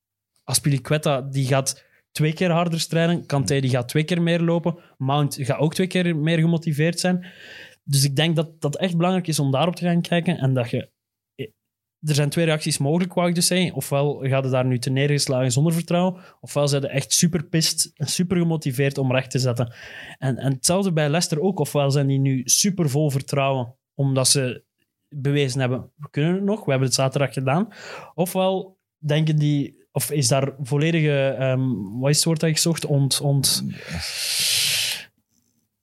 [0.44, 3.26] Aspilicueta, die gaat twee keer harder strijden.
[3.26, 4.78] Kanté, die gaat twee keer meer lopen.
[4.98, 7.26] Mount gaat ook twee keer meer gemotiveerd zijn.
[7.84, 10.70] Dus ik denk dat dat echt belangrijk is om daarop te gaan kijken en dat
[10.70, 10.90] je
[12.04, 13.74] er zijn twee reacties mogelijk, wou ik dus zeggen.
[13.74, 17.92] Ofwel gaat het daar nu te neergeslagen zonder vertrouwen, ofwel zijn ze echt super pist
[17.94, 19.74] en super gemotiveerd om recht te zetten.
[20.18, 21.58] En, en hetzelfde bij Leicester ook.
[21.58, 24.64] Ofwel zijn die nu super vol vertrouwen, omdat ze
[25.08, 27.68] bewezen hebben, we kunnen het nog, we hebben het zaterdag gedaan.
[28.14, 32.86] Ofwel denken die, of is daar volledige, ehm wat is het woord dat ik zocht,
[32.86, 33.20] ont...
[33.20, 33.64] ont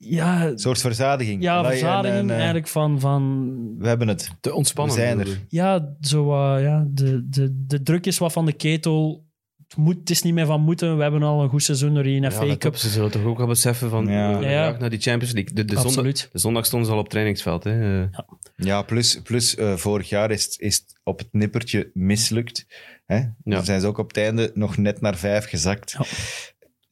[0.02, 1.42] ja, Een soort verzadiging.
[1.44, 4.30] ja, verzadiging en, eh, eigenlijk van, van We hebben het.
[4.40, 4.96] Te ontspannen.
[4.96, 5.28] We zijn er.
[5.48, 9.28] ja, zo, eh, ja de, de, de druk is wat van de ketel.
[9.68, 10.96] Het, moet, het is niet meer van moeten.
[10.98, 12.76] We hebben al een goed seizoen in Ja, FA let Cup.
[12.76, 14.40] ze zullen toch ook wel beseffen van Ja.
[14.40, 14.50] ja.
[14.50, 14.78] Ja.
[14.80, 15.54] naar die Champions League.
[15.54, 16.30] De, de, zondag, Absoluut.
[16.32, 17.64] de zondag stonden ze al op trainingsveld.
[17.64, 18.02] Hè.
[18.02, 18.08] Eh,
[18.56, 22.66] Ja, plus, plus eh, vorig jaar is, het- is het op het nippertje mislukt.
[23.06, 23.16] Hè?
[23.18, 23.34] Ja.
[23.44, 25.98] Dan zijn ze ook op het einde nog net naar vijf gezakt.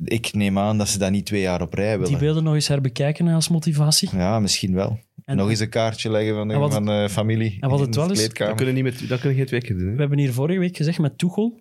[0.04, 2.08] Ik neem aan dat ze dat niet twee jaar op rij willen.
[2.10, 4.10] Die beelden nog eens herbekijken als motivatie.
[4.18, 5.00] Ja, misschien wel.
[5.26, 7.80] En- nog eens een kaartje leggen van de, En wat- van de familie en wat
[7.80, 9.86] het wel is- dat, kunnen niet met, dat kunnen geen twee keer doen.
[9.86, 9.98] We Hè.
[10.00, 11.60] hebben hier vorige week gezegd met Tuchel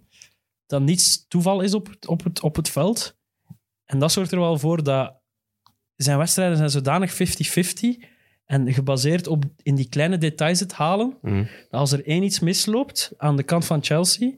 [0.66, 3.16] dat niets toeval is op het, op het, op het veld.
[3.84, 5.14] En dat zorgt er wel voor dat
[5.96, 7.96] zijn wedstrijden zijn zodanig 50-50
[8.44, 11.36] en gebaseerd op in die kleine details het halen, Mhm.
[11.70, 14.30] dat als er één iets misloopt aan de kant van Chelsea,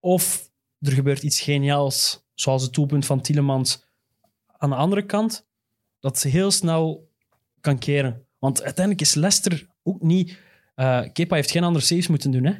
[0.00, 3.84] of er gebeurt iets geniaals, zoals het doelpunt van Tielemans
[4.56, 5.46] aan de andere kant,
[6.00, 7.10] dat ze heel snel
[7.60, 8.24] kan keren.
[8.38, 10.38] Want uiteindelijk is Leicester ook niet...
[10.74, 12.52] eh Kepa heeft geen andere saves moeten doen, hè?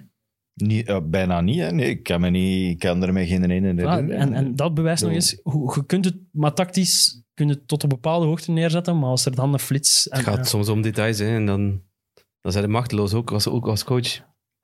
[0.55, 1.73] Niet, eh, bijna niet, hè?
[1.73, 4.11] Nee, ik kan, me niet, ik kan er me geen ene herinneren.
[4.11, 7.69] en, en dat bewijst nog eens, hoe, je kunt het maar tactisch kun je het
[7.69, 10.09] tot een bepaalde hoogte neerzetten, maar als er dan een flits...
[10.09, 11.83] En, Het gaat ja, soms om details hè, en dan,
[12.41, 14.21] dan zijn ze machteloos ook als, ook als coach.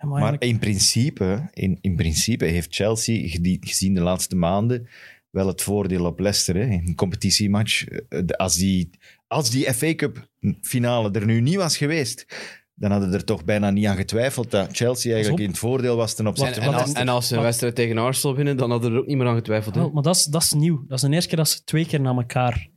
[0.07, 3.29] Maar eigenlijk- in principe, in, in principe heeft Chelsea
[3.61, 4.89] gezien de laatste maanden
[5.31, 6.55] wel het voordeel op Leicester.
[6.55, 6.63] Hè?
[6.63, 7.85] In een competitiematch.
[7.87, 8.91] eh, Als die,
[9.27, 10.29] als die FA Cup
[10.63, 12.27] finale er nu niet was geweest,
[12.75, 16.15] dan hadden er toch bijna niet aan getwijfeld dat Chelsea eigenlijk in het voordeel was
[16.15, 17.03] ten En, opzichte en, van als, Leicester.
[17.09, 19.35] en als ze een wedstrijd tegen Arsenal winnen, dan hadden er ook niet meer aan
[19.35, 19.75] getwijfeld.
[19.75, 19.89] Hè.
[19.91, 20.85] Maar dat is, dat is nieuw.
[20.89, 22.69] Dat is de eerste keer dat ze twee keer na elkaar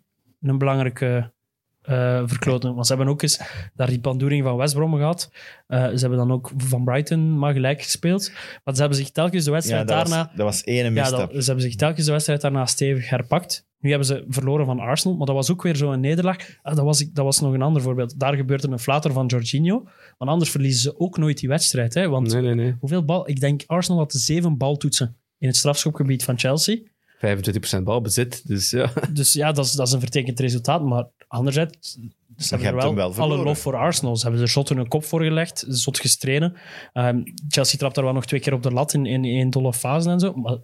[0.42, 1.34] een belangrijke
[1.82, 2.74] eh verkloten.
[2.74, 3.42] Want ze hebben ook eens
[3.76, 5.32] daar die pandoering van West Brom gehad.
[5.68, 8.32] Eh, ze hebben dan ook van Brighton maar gelijk gespeeld.
[8.64, 10.24] Maar ze hebben zich telkens de ja, wedstrijd dat, daarna...
[10.26, 11.32] was, dat was één Ja, misstap.
[11.34, 13.70] dat, ze hebben zich telkens de wedstrijd daarna stevig herpakt.
[13.80, 16.60] Nu hebben ze verloren van Arsenal, maar dat was ook weer zo'n nederlaag.
[16.62, 18.20] Ah, dat, was, dat was nog een ander voorbeeld.
[18.20, 19.84] Daar gebeurt er een flater van Jorginho.
[20.18, 21.94] Want anders verliezen ze ook nooit die wedstrijd.
[21.94, 22.10] Hè?
[22.10, 22.76] Want Nee, nee, nee.
[22.80, 23.30] hoeveel bal...
[23.30, 26.78] Ik denk Arsenal had zeven baltoetsen in het strafschopgebied van Chelsea.
[27.26, 28.48] 25% balbezit.
[28.48, 28.94] Dus ja.
[29.14, 30.84] Dus ja, dat is, dat is een vertekend resultaat.
[30.84, 31.98] Maar anderzijds,
[32.38, 34.16] ze hebben er wel, alle lof voor Arsenal.
[34.18, 36.54] Ze hebben er zot hun kop voor gelegd, zot gestreden.
[36.94, 39.74] Ehm, Chelsea trapt daar wel nog twee keer op de lat in, in, in dolle
[39.74, 40.34] fase en zo.
[40.34, 40.58] Maar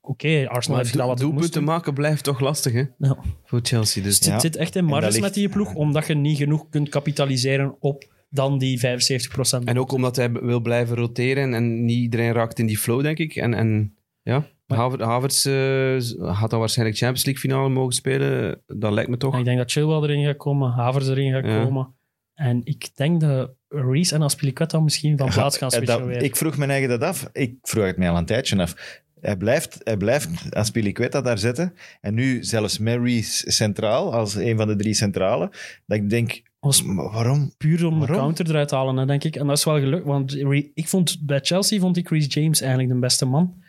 [0.00, 2.84] oké, Arsenal Maar heeft gedaan wat doelpunten maken blijft toch lastig hè?
[2.98, 3.16] Ja.
[3.44, 4.02] voor Chelsea.
[4.02, 4.32] Dus Het Ja.
[4.32, 7.76] zit, zit echt in marges ligt- met die ploeg, omdat je niet genoeg kunt kapitaliseren
[7.80, 9.64] op dan die 75%.
[9.64, 13.18] En ook omdat hij wil blijven roteren en niet iedereen raakt in die flow, denk
[13.18, 13.36] ik.
[13.36, 14.46] En, en ja,
[14.76, 15.96] Haver- Havertz eh,
[16.36, 18.60] gaat dan waarschijnlijk Champions League finale mogen spelen.
[18.66, 19.32] Dat lijkt me toch.
[19.32, 21.64] En ik denk dat Chilwell erin gaat komen, Havers erin gaat Ja.
[21.64, 21.94] komen.
[22.34, 26.22] En ik denk dat Reese en Aspilicueta misschien van plaats gaan switchen dat- weer.
[26.22, 27.28] ik vroeg mijn eigen dat af.
[27.32, 29.00] Ik vroeg het mij al een tijdje af.
[29.20, 31.74] Hij blijft, hij blijft Aspilicueta daar zetten.
[32.00, 35.50] En nu zelfs Mary's centraal, als een van de drie centrale.
[35.86, 36.42] Dat ik denk,
[36.94, 37.52] waarom?
[37.58, 39.36] puur om de counter eruit te halen, hè, denk ik.
[39.36, 40.36] En dat is wel gelukt, want
[40.74, 43.61] ik vond, bij Chelsea vond ik Reece James eigenlijk de beste man.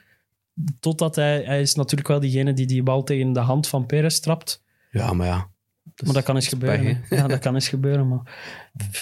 [0.80, 4.20] Totdat hij, hij is natuurlijk wel diegene die die bal tegen de hand van Perez
[4.20, 4.64] trapt.
[4.92, 5.50] Ja, maar ja.
[6.04, 7.02] maar dat kan eens is gebeuren.
[7.10, 8.08] pech, ja, dat kan eens gebeuren.
[8.08, 8.34] Maar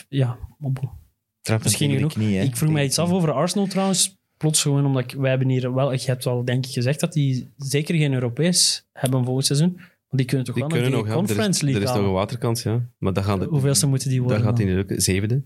[0.10, 0.90] ja, maar bon.
[1.42, 2.14] Trap misschien de genoeg.
[2.14, 2.44] knie, hè.
[2.44, 4.20] ik vroeg mij iets af over Arsenal trouwens.
[4.38, 7.14] Plots gewoon omdat ik, wij hebben hier wel, je hebt wel denk ik gezegd dat
[7.14, 9.76] die zeker geen Europees hebben volgend seizoen.
[9.76, 11.22] Want die kunnen toch Die wel kunnen naar nog, die ja.
[11.22, 12.20] Er is, Conference er League is nog een halen.
[12.20, 12.90] waterkans, ja.
[12.98, 13.50] Maar dat gaat,
[13.88, 14.46] moeten die dat worden?
[14.46, 14.66] gaat dan?
[14.66, 15.02] niet lukken.
[15.02, 15.44] Zevende.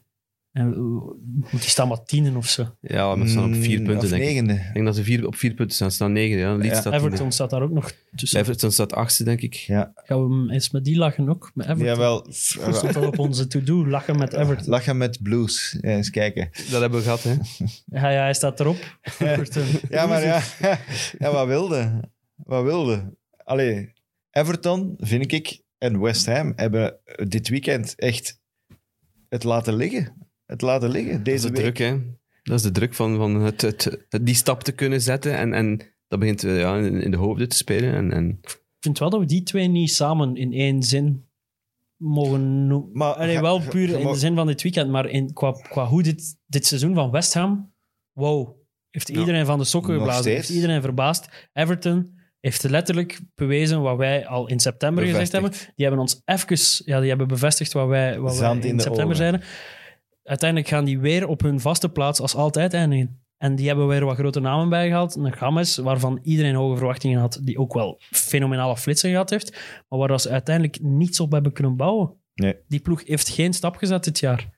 [0.56, 2.76] En, eh, die staan maar tienen of zo.
[2.82, 4.28] Ja, maar ze staan op vier Mm, punten, of denk ik.
[4.28, 4.54] negende.
[4.54, 5.90] Ik denk dat ze vier, op vier punten staan.
[5.90, 6.56] Ze staan negen, ja.
[6.56, 6.80] Leeds Ja.
[6.80, 7.34] staat Everton tiende.
[7.34, 8.40] staat daar ook nog tussen.
[8.40, 9.54] Everton staat achtste, denk ik.
[9.54, 11.52] Ja, Gaan we hem eens met die lachen ook?
[11.54, 11.86] Met Everton?
[11.88, 12.24] jawel.
[12.66, 14.70] Dat stond al op onze to-do, lachen met Everton.
[14.70, 15.78] Lachen met blues.
[15.82, 16.50] Ja, eens kijken.
[16.70, 17.34] Dat hebben we gehad, hè.
[18.00, 18.98] Ja, ja, hij staat erop.
[19.20, 19.64] Everton.
[19.90, 20.42] Ja, maar ja,
[21.18, 22.10] ja wat wilde?
[22.36, 23.14] Wat wilde?
[23.44, 23.94] Allee,
[24.32, 26.98] Everton, vind ik, en West Ham hebben
[27.28, 28.40] dit weekend echt
[29.30, 30.25] het laten liggen.
[30.46, 31.62] Het laten liggen, Dat is deze de week.
[31.76, 31.98] druk, hè.
[32.44, 35.38] Dat is de druk van, van het, het, het- die stap te kunnen zetten.
[35.38, 37.94] En, en dat begint eh, ja, in, in de hoofden te spelen.
[37.94, 41.26] En, en Ik vind wel dat we die twee niet samen in één zin
[41.98, 42.90] mogen noemen.
[42.94, 46.04] Maar Allee, wel puur in de zin van dit weekend, maar in, qua, qua hoe
[46.04, 47.74] dit, dit seizoen van West Ham,
[48.12, 48.50] wow,
[48.90, 49.20] heeft Ja.
[49.20, 50.48] iedereen van de sokken Nog geblazen, steeds.
[50.48, 51.50] heeft iedereen verbaasd.
[51.54, 55.52] Everton heeft letterlijk bewezen wat wij al in september gezegd hebben.
[55.52, 59.04] Die hebben ons even, ja, die hebben bevestigd wat wij, wat wij in, in september
[59.04, 59.16] ogen.
[59.16, 59.42] zeiden.
[60.26, 63.20] Uiteindelijk gaan die weer op hun vaste plaats als altijd eindigen.
[63.38, 65.16] En die hebben weer wat grote namen bijgehaald.
[65.16, 69.52] Een Games, waarvan iedereen hoge verwachtingen had, die ook wel fenomenale flitsen gehad heeft,
[69.90, 72.14] maar waar dat ze uiteindelijk niets op hebben kunnen bouwen.
[72.34, 72.56] Nee.
[72.68, 74.50] Die ploeg heeft geen stap gezet dit jaar.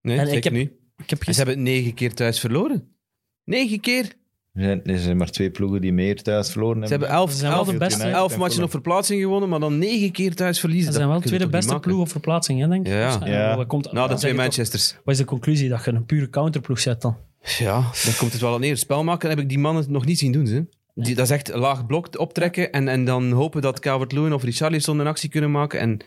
[0.00, 0.72] nee, En ik heb- niet.
[0.96, 2.96] Ik heb En ze hebben het negen keer thuis verloren.
[3.44, 4.12] Negen keer.
[4.54, 6.98] Er zijn, zijn maar twee ploegen die meer thuis verloren Ze hebben.
[7.08, 8.08] hebben elf, Ze zijn wel elf, de beste.
[8.08, 10.86] elf matchen op verplaatsing gewonnen, maar dan negen keer thuis verliezen.
[10.86, 12.92] Ze zijn wel Dat de tweede beste ploeg op verplaatsing, hè, denk ik.
[12.92, 13.18] Ja, ja.
[13.18, 13.64] Dus, eh, Ja.
[13.66, 13.92] komt?
[13.92, 14.96] Nou, dan twee je toch- Manchesters.
[15.04, 15.68] Wat is de conclusie?
[15.68, 17.16] Dat je een pure counterploeg zet dan?
[17.58, 18.76] Ja, daar komt het wel aan neer.
[18.76, 20.46] Spel maken heb ik die mannen nog niet zien doen.
[20.46, 20.66] Ze.
[20.94, 24.98] Die, dat is echt laag blok optrekken en, en dan hopen dat Calvert-Lewin of Richarlison
[24.98, 25.80] een actie kunnen maken.
[25.80, 25.98] En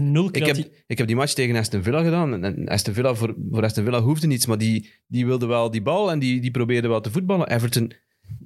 [0.00, 0.56] Nul ik heb,
[0.86, 2.44] ik heb die match tegen Aston Villa gedaan.
[2.44, 5.82] En- Aston Villa, voor, voor Aston Villa hoefde niets, maar die, die wilde wel die
[5.82, 7.48] bal en die, die probeerde wel te voetballen.
[7.50, 7.92] Everton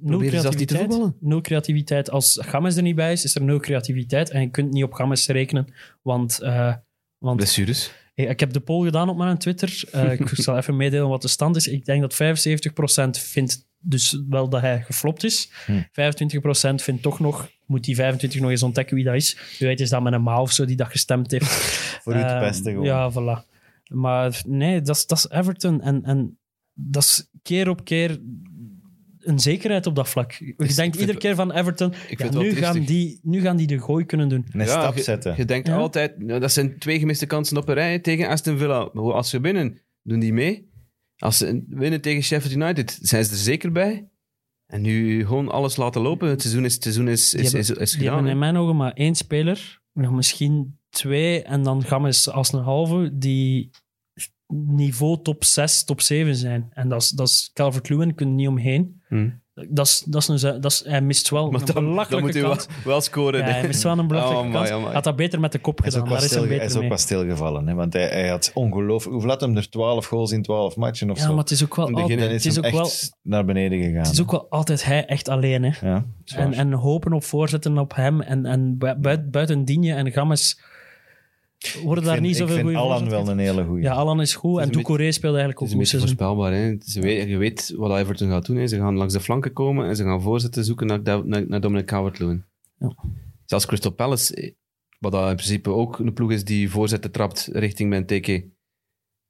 [0.01, 0.79] Nul creativiteit.
[0.79, 1.15] voetballen.
[1.19, 2.09] Nul creativiteit.
[2.09, 4.29] Als Games er niet bij is, is er nul creativiteit.
[4.29, 5.73] En je kunt niet op Games rekenen.
[6.01, 6.73] Want, eh,
[7.17, 7.91] want Blessures.
[8.13, 9.83] Hey, ik heb de poll gedaan op mijn Twitter.
[9.91, 11.67] Eh, ik zal even meedelen wat de stand is.
[11.67, 15.51] Ik denk dat 75% vindt dus wel dat hij geflopt is.
[15.65, 15.81] Hm.
[16.71, 17.49] 25% vindt toch nog...
[17.65, 19.37] Moet die 25 nog eens ontdekken wie dat is.
[19.57, 21.51] Je weet, is dat met een ma of zo die dat gestemd heeft.
[22.03, 22.85] Voor u te Eh, pesten gewoon.
[22.85, 23.49] Ja, voilà.
[23.93, 25.81] Maar nee, dat is, dat is Everton.
[25.81, 26.37] En, en
[26.73, 28.19] dat is keer op keer
[29.19, 30.31] een zekerheid op dat vlak.
[30.31, 34.05] Je denkt iedere keer van Everton, ja, nu, gaan die, nu gaan die de gooi
[34.05, 34.45] kunnen doen.
[34.51, 35.33] Een stap je, zetten.
[35.37, 35.75] Je denkt Ja.
[35.75, 38.89] altijd, nou, dat zijn twee gemiste kansen op een rij tegen Aston Villa.
[38.93, 40.69] Maar Als ze winnen, doen die mee.
[41.21, 44.09] Als ze winnen tegen Sheffield United, zijn ze er zeker bij.
[44.65, 46.29] En nu gewoon alles laten lopen.
[46.29, 48.13] Het seizoen is, het seizoen is, is, hebben- is, is Die gedaan.
[48.13, 52.59] hebben in mijn ogen maar één speler, nog misschien twee, en dan Games als een
[52.63, 53.69] halve, die
[54.47, 56.67] niveau top 6, top 7 zijn.
[56.73, 59.01] En dat is, dat is Calvert-Lewin, kun je niet omheen.
[59.07, 59.29] Hm.
[59.53, 62.25] Dat is, dat is een, dat is, hij mist wel Maar een dan, dan belachelijke
[62.25, 62.67] moet hij wel, kans.
[62.83, 63.39] wel scoren.
[63.39, 64.67] Ja, hij mist wel een belachelijke Oh, kans.
[64.67, 64.93] amai, amai.
[64.93, 66.21] Had dat beter met de kop Hij is ook gedaan.
[66.21, 67.67] stil, hij is ook wat stilgevallen.
[67.67, 67.73] Hè?
[67.73, 69.11] Want hij, hij had ongelooflijk...
[69.13, 69.69] Hoeveel had hem er?
[69.69, 71.29] 12 goals in 12 matchen of Ja, zo?
[71.29, 73.11] maar het is ook wel, In het begin, altijd, Dan is het is ook wel,
[73.21, 73.97] naar beneden gegaan.
[74.03, 75.63] het is ook wel altijd hij echt alleen.
[75.63, 75.87] Hè.
[75.89, 76.05] Ja.
[76.35, 78.21] En, en hopen op voorzetten op hem.
[78.21, 80.59] En, en bui- buiten, buiten Digne en Games
[81.83, 83.83] worden ik daar vind, niet zoveel Ik vind goede Allan wel een hele goeie.
[83.83, 84.51] Ja, Alan is goed.
[84.57, 86.39] is En een Doucouré speelde eigenlijk Het ook is een goed beetje seizoen.
[86.39, 86.53] voorspelbaar.
[86.53, 86.91] Hè.
[86.91, 88.55] Ze weet, je weet wat Everton gaat doen.
[88.57, 88.67] Hè.
[88.67, 91.85] Ze gaan langs de flanken komen en ze gaan voorzetten zoeken naar, naar, naar Dominic
[91.85, 92.45] Calvert-Lewin.
[92.79, 92.95] Ja.
[93.45, 94.51] Zelfs Crystal Palace, eh,
[94.99, 98.45] wat dat in principe ook een ploeg is die voorzetten trapt richting Benteke,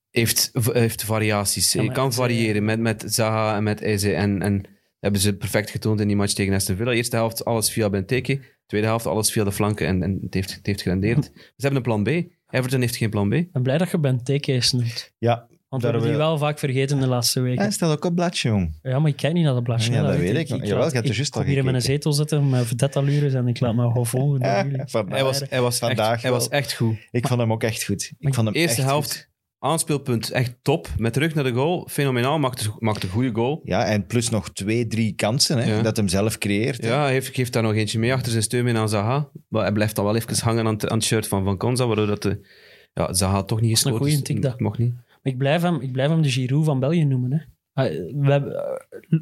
[0.10, 1.74] heeft, heeft variaties.
[1.74, 4.14] Ja, je kan Eze- variëren met, met Zaha en met Eze.
[4.14, 4.64] En, en
[5.02, 6.92] hebben ze perfect getoond in die match tegen Aston Villa.
[6.92, 8.40] Eerste helft alles via Benteke.
[8.66, 9.88] Tweede helft alles via de flanken.
[9.88, 11.24] En, en het, heeft, het heeft gerendeerd.
[11.34, 12.08] Ze hebben een plan B.
[12.50, 13.34] Everton heeft geen plan B.
[13.34, 15.14] Ik ben blij dat je Ben TK's noemt.
[15.18, 17.62] Ja, Want we hebben die we- wel vaak vergeten de laatste weken.
[17.62, 18.80] hij staat ook op bladje, jong.
[18.82, 19.92] Ja, maar ik kijk niet naar de bladje.
[19.92, 20.48] Ja, dat weet ik.
[20.48, 21.94] Jawel, laat- je hebt er juist al hier in mijn gekeken.
[21.94, 24.82] zetel zitten met vedette-allures en ik laat me gewoon volgen door jullie.
[25.10, 26.96] Hij was, hij was, Vandaag echt, hij was echt goed.
[27.12, 28.12] Ik vond hem ook echt goed.
[28.20, 29.30] Ik vond hem Eerste echt helft, goed.
[29.64, 30.88] Aanspeelpunt echt top.
[30.98, 32.40] Met terug naar de goal, fenomenaal.
[32.40, 33.62] Maakt, maakt een goede goal.
[33.64, 35.82] Ja, en plus nog twee, drie kansen hè, Ja.
[35.82, 36.82] dat hem zelf creëert.
[36.82, 36.88] hè.
[36.90, 39.30] Ja, hij heeft, geeft daar nog eentje mee achter zijn steun mee aan Zaha.
[39.48, 41.88] Maar hij blijft dan wel even hangen aan het, aan het shirt van Van Konza,
[41.88, 42.48] waardoor dat de,
[42.94, 44.22] ja, Zaha toch niet een gescoord is.
[44.22, 44.52] tik, dat.
[44.52, 44.94] Het Mocht niet.
[44.94, 47.32] Maar ik blijf, hem, ik blijf hem de Giroud van België noemen.
[47.32, 47.38] Hè.
[47.74, 49.20] Ah, We hebben, eh,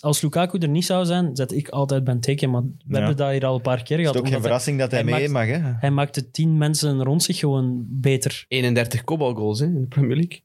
[0.00, 2.46] als Lukaku er niet zou zijn, zet ik altijd Benteke.
[2.46, 2.96] Maar we Ja.
[2.98, 4.14] hebben dat hier al een paar keer Het gehad.
[4.14, 5.58] is ook geen verrassing dat hij, hij mee maakt- mag.
[5.60, 5.72] Hè.
[5.78, 8.44] Hij maakte tien mensen rond zich gewoon beter.
[8.48, 10.42] 31 kopbalgoals hè, in de Premier League.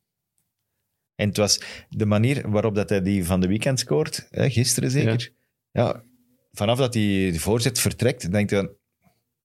[1.15, 4.91] En het was de manier waarop dat hij die van de weekend scoort, hè, gisteren
[4.91, 5.33] zeker,
[5.71, 6.03] Ja,
[6.51, 8.75] vanaf dat die de voorzet vertrekt, denk je...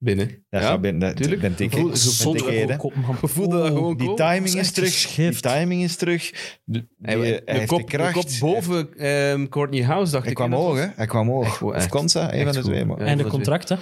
[0.03, 0.45] Binnen.
[0.51, 1.41] Ja, binnen, dat- tuurlijk.
[1.41, 1.73] ben ik.
[3.21, 5.15] Je voelde dat gewoon Die timing is terug.
[5.15, 6.31] Die timing is terug.
[6.65, 8.15] De, Hij, die- de, hij heeft kop, de kracht.
[8.15, 10.37] de kop boven ehm, Courtney House, dacht Hij ik.
[10.39, 10.87] kwam dat hoog, hè?
[10.97, 11.45] Hij kwam hoog.
[11.45, 12.85] Echt Of echt Konsa, een van de twee.
[12.85, 12.99] Maar.
[12.99, 13.05] Ja.
[13.05, 13.77] Einde dat contract, hè?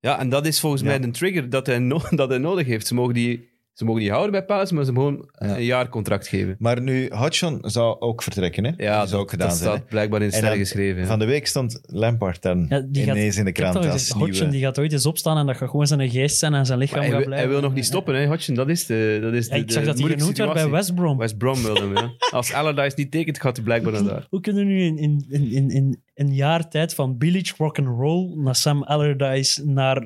[0.00, 0.88] Ja, en dat is volgens Ja.
[0.88, 2.86] mij een trigger dat hij, no- dat hij nodig heeft.
[2.86, 5.56] Ze mogen die, ze mogen die houden bij Palace, maar ze mogen Ja.
[5.56, 6.56] een jaar contract geven.
[6.58, 8.70] Maar nu, Hodgson zou ook vertrekken, hè?
[8.76, 9.68] Ja, dat zou ook gedaan dat zijn.
[9.70, 9.88] staat hè?
[9.88, 11.00] blijkbaar in de En sterren geschreven.
[11.00, 11.06] ja.
[11.06, 14.10] Van de week stond Lampard dan Ja, die gaat- ineens in de krant als gezegd,
[14.12, 14.50] Hodgson nieuwe...
[14.50, 16.98] die gaat ooit eens opstaan en dat gaat gewoon zijn geest zijn en zijn lichaam
[16.98, 17.48] Maar hij, gaat wil, blijven.
[17.50, 18.54] hij wil nog niet stoppen, hè, Hodgson.
[18.54, 20.68] Dat is de, dat is de, Ja, ik de zag dat hij genoemd werd bij.
[20.70, 21.18] West Brom.
[21.18, 22.10] West Brom wilde hem, ja.
[22.30, 24.26] Als Allardyce niet tekent, gaat hij blijkbaar naar daar.
[24.30, 28.56] Hoe kunnen we nu in, in, in, in een jaar tijd van Billich rock'n'roll naar
[28.56, 29.96] Sam Allardyce naar...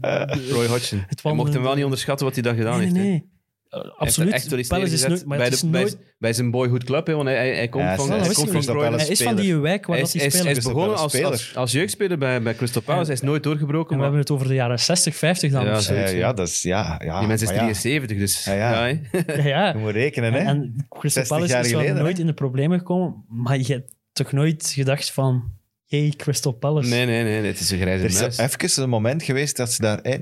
[0.00, 1.04] eh, Roy Hodgson.
[1.22, 2.94] Je mocht hem wel niet onderschatten wat hij daar gedaan nee, heeft.
[2.94, 3.10] nee, hè.
[3.10, 3.36] nee.
[3.68, 4.52] Hij heeft absoluut.
[4.52, 5.26] er echt Palace is nooit...
[5.26, 5.98] Maar bij, de, nooit...
[6.18, 8.60] bij zijn boyhood club, hè, want hij, hij, hij komt Ja, van, hij komt van
[8.60, 8.98] Croydon.
[8.98, 11.52] Hij is van die wijk waar Hij dat hij hij is begonnen als, als, speler.
[11.54, 13.04] als jeugdspeler bij, bij Crystal Palace.
[13.04, 13.90] Hij is nooit doorgebroken.
[13.90, 15.64] En we maar hebben het over de jaren 60, 50 dan.
[15.64, 15.94] Ja, of zo.
[15.94, 16.62] Ja, dat is...
[16.62, 18.86] Ja, ja, die mens is maar ja, 73, dus Ja, ja.
[19.26, 20.38] ja, Je moet rekenen, hè?
[20.38, 23.97] En Crystal 60 Palace is wel geleden, nooit in de problemen gekomen, maar je hebt
[24.18, 25.56] toch nooit gedacht van...
[25.86, 26.88] Hey, Crystal Palace.
[26.88, 28.38] Nee, nee, nee, het is een grijze Er is muis.
[28.38, 30.16] even een moment geweest dat ze daar hè,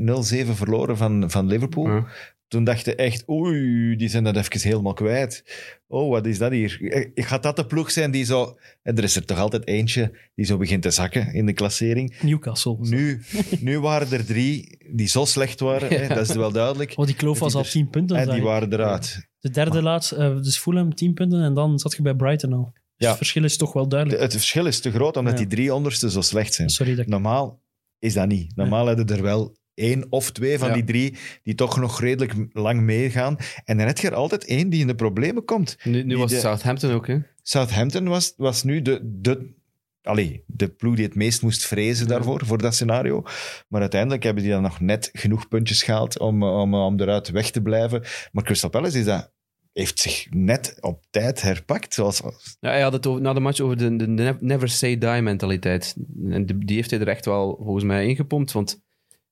[0.47, 1.89] 0-7 verloren van, van Liverpool.
[1.89, 2.07] Ja.
[2.49, 5.45] Toen dacht je echt, oei, die zijn dat even helemaal kwijt.
[5.89, 6.93] Oh, wat is dat hier?
[7.15, 8.59] Eh, Gaat dat de ploeg zijn die zo...
[8.83, 12.15] En er is er toch altijd eentje die zo begint te zakken in de klassering.
[12.23, 12.77] Newcastle.
[12.81, 13.23] Nu,
[13.61, 16.93] nu waren er drie die zo slecht waren, hè, dat is wel duidelijk.
[16.97, 18.17] Oh, die kloof was al 10 punten.
[18.17, 19.29] En die waren eruit.
[19.41, 22.73] De derde laatste, eh, dus Fulham 10 punten en dan zat je bij Brighton al.
[22.97, 23.09] Ja.
[23.09, 24.23] Het verschil is toch wel De- duidelijk.
[24.23, 25.39] het verschil is te groot, omdat Ja.
[25.39, 26.69] die drie onderste zo slecht zijn.
[26.71, 27.11] Sorry dat ik...
[27.11, 27.63] Normaal
[27.99, 28.57] is dat niet.
[28.57, 30.75] Normaal hebben er wel één of twee van Ja.
[30.75, 33.37] die drie die toch nog redelijk lang meegaan.
[33.65, 35.77] En dan heb je er altijd één die in de problemen komt.
[35.85, 37.19] Nu, was de- Southampton ook, hè.
[37.43, 39.55] Southampton was, was nu de, de,
[40.03, 43.23] allee, de ploeg die het meest moest vrezen daarvoor, voor dat scenario.
[43.69, 47.51] Maar uiteindelijk hebben die dan nog net genoeg puntjes gehaald om, om, om eruit weg
[47.51, 48.03] te blijven.
[48.33, 49.31] Maar Crystal Palace is dat,
[49.83, 51.95] heeft zich net op tijd herpakt.
[51.95, 52.23] Zoals,
[52.61, 55.23] Ja, hij had het over, na de match over de, de ne- never say die
[55.23, 55.97] mentaliteit.
[56.31, 58.53] En de- die heeft hij er echt wel volgens mij ingepompt.
[58.53, 58.83] Want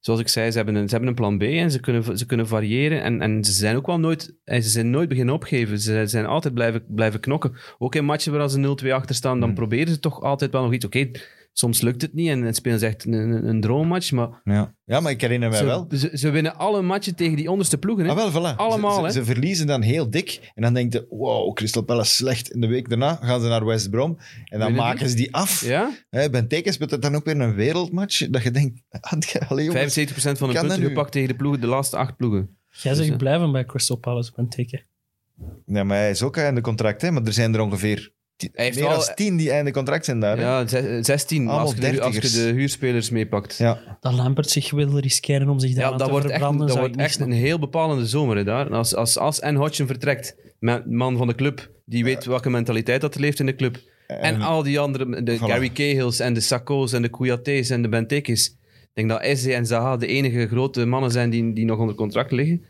[0.00, 2.26] zoals ik zei, ze hebben een, ze hebben een plan B en ze kunnen, ze
[2.26, 3.02] kunnen variëren.
[3.02, 5.80] En, en ze zijn ook wel nooit, ze zijn nooit beginnen opgeven.
[5.80, 7.56] Ze zijn altijd blijven, blijven knokken.
[7.78, 9.56] Ook in matchen waar ze 0-2 achter staan, dan Hmm.
[9.58, 10.84] proberen ze toch altijd wel nog iets.
[10.84, 11.10] Oké,
[11.54, 14.12] soms lukt het niet en, en spelen ze echt een, een, een droommatch.
[14.12, 14.74] Maar ja.
[14.84, 15.86] ja, maar ik herinner mij ze, wel.
[15.96, 18.04] Ze, ze winnen alle matchen tegen die onderste ploegen.
[18.04, 18.10] Hè?
[18.10, 18.56] Ah, wel, voilà.
[18.56, 19.10] Allemaal, ze, hè?
[19.10, 20.52] ze, ze verliezen dan heel dik.
[20.54, 22.50] En dan denk je, wow, Crystal Palace slecht.
[22.50, 24.10] In de week daarna gaan ze naar West Brom.
[24.10, 24.82] En dan Winnen die?
[24.82, 25.64] maken ze die af.
[25.64, 25.90] Ja?
[26.10, 28.28] Hè, bij Tekens speelt het dan ook weer een wereldmatch.
[28.30, 28.80] Dat je denkt,
[29.48, 29.98] allee, jongens.
[29.98, 32.58] 75% van de punten gepakt tegen de ploegen, de laatste acht ploegen.
[32.70, 34.82] Jij Dus, zegt eh, blijven bij Crystal Palace, ben teken.
[35.66, 37.10] Ja, maar hij is ook einde contract, hè.
[37.10, 40.36] Maar er zijn er ongeveer heeft meer wel- dan tien die einde contract zijn daar.
[40.36, 40.42] hè.
[40.42, 42.32] Ja, ze- 16 Allemaal als je, de, als je dertigers.
[42.32, 43.56] de huurspelers meepakt.
[43.56, 43.96] Ja, Ja.
[44.00, 46.80] Dat Lampert zich wil riskeren om zich daar dat te wordt echt, verbranden, dat zou
[46.80, 47.46] wordt ik niet echt een snappen.
[47.48, 48.70] heel bepalende zomer hè, daar.
[48.70, 53.00] Als, als, als en Hodgson vertrekt, met man van de club, die weet welke mentaliteit
[53.00, 53.78] dat er leeft in de club.
[54.06, 55.40] En, al die andere, de Voilà.
[55.40, 58.56] Gary Cahills en de Sakko's en de Kouyatés en de Bentekis.
[58.82, 61.94] Ik denk dat Eze en Zaha de enige grote mannen zijn die, die nog onder
[61.94, 62.64] contract liggen.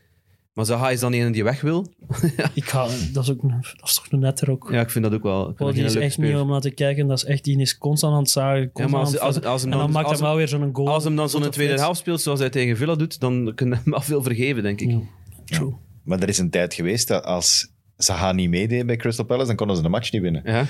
[0.55, 1.93] Maar Zaha is dan de ene die weg wil.
[2.55, 4.69] Ik ga, dat, is ook, dat is toch een netter ook.
[4.73, 5.55] Ja, ik vind dat ook wel.
[5.59, 6.41] Oh, die is echt niet speler.
[6.41, 7.07] om naar te kijken.
[7.07, 8.71] Dat is echt, die is constant aan het zagen.
[8.75, 10.49] Ja, maar als, het als, als hem en dan dan, maakt als, hij wel weer
[10.49, 10.89] zo'n goal.
[10.89, 13.85] als hem dan zo'n tweede helft speelt zoals hij tegen Villa doet, dan kunnen we
[13.85, 14.91] hem al veel vergeven, denk ik.
[14.91, 15.01] Ja,
[15.45, 15.75] true.
[16.05, 19.57] Maar er is een tijd geweest dat als Zaha niet meedeed bij Crystal Palace, dan
[19.57, 20.43] konden ze de match niet winnen.
[20.45, 20.67] Ja.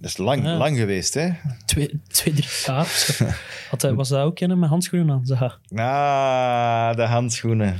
[0.00, 0.56] Dat is lang, Ja.
[0.56, 1.30] lang geweest, hè.
[1.64, 3.94] Twee, twee, drie jaar.
[3.94, 5.26] was dat ook kennen met handschoenen aan?
[5.26, 5.58] Zaha.
[5.74, 7.76] Ah, de handschoenen.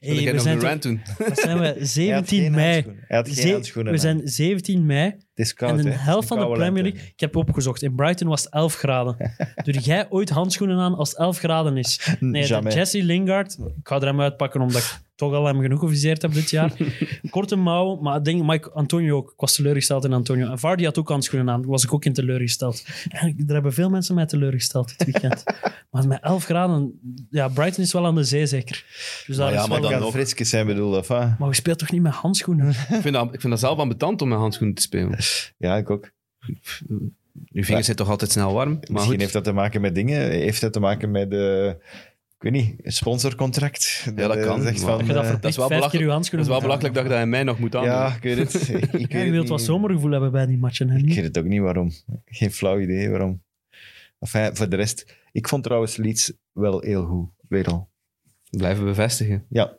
[0.00, 1.00] Hey, we nog zijn een toch- doen?
[1.18, 1.64] wat zijn we?
[1.64, 2.72] Hij had 17 geen mei.
[2.72, 3.04] handschoenen.
[3.08, 4.04] Hij had geen Ze- handschoenen we aan.
[4.04, 5.14] zijn 17 mei.
[5.34, 5.96] Het is koud, en de hè.
[5.96, 6.82] helft van de Premier lente.
[6.82, 7.00] League...
[7.12, 7.82] Ik heb opgezocht.
[7.82, 9.16] In Brighton was het 11 graden.
[9.64, 12.00] Doe jij ooit handschoenen aan als het 11 graden is?
[12.20, 12.46] Nee.
[12.46, 13.56] Jesse Lingard...
[13.58, 16.72] Ik ga er hem uitpakken, omdat ik toch al hem genoeg geviseerd heb dit jaar.
[17.30, 19.30] Korte mouw, maar ik denk Mike Antonio ook.
[19.30, 20.50] Ik was teleurgesteld in Antonio.
[20.50, 21.60] En Vardy had ook handschoenen aan.
[21.60, 22.84] Daar was ik ook in teleurgesteld.
[23.08, 25.44] En er hebben veel mensen mij teleurgesteld dit weekend.
[25.90, 27.00] maar met 11 graden...
[27.30, 28.84] Ja, Brighton is wel aan de zee, zeker.
[29.26, 30.10] Dus daar Maar ja, is maar wel- dan nog.
[30.10, 31.38] frisjes zijn bedoeld, of wat?
[31.38, 32.68] maar we speelt toch niet met handschoenen?
[32.68, 35.22] Ik vind, dat, ik vind dat zelf ambetant om met handschoenen te spelen.
[35.56, 36.10] Ja, ik ook.
[37.50, 38.70] Je vingers zijn toch altijd snel warm.
[38.72, 39.20] Maar Misschien goed.
[39.20, 40.30] heeft dat te maken met dingen.
[40.30, 41.68] Heeft dat te maken met, eh
[42.38, 44.02] ik weet niet, een sponsorcontract?
[44.04, 46.40] Ja, dat eh, kan, zegt van, Dat je dat is wel vijf keer belachelijk- Dat
[46.40, 47.90] is wel belachelijk dat je dat in mij nog moet aandoen.
[47.90, 48.54] ja, ik weet het.
[48.68, 50.88] Ik, weet Ja, je wilt wat zomergevoel hebben bij die matchen.
[50.90, 50.98] Hè?
[50.98, 51.90] Ik weet het ook niet waarom.
[52.24, 53.42] Geen flauw idee waarom.
[54.18, 57.28] Enfin, voor de rest, ik vond trouwens Leeds wel heel goed.
[57.48, 57.88] Weer al.
[58.50, 59.44] Blijven bevestigen.
[59.48, 59.76] Ja,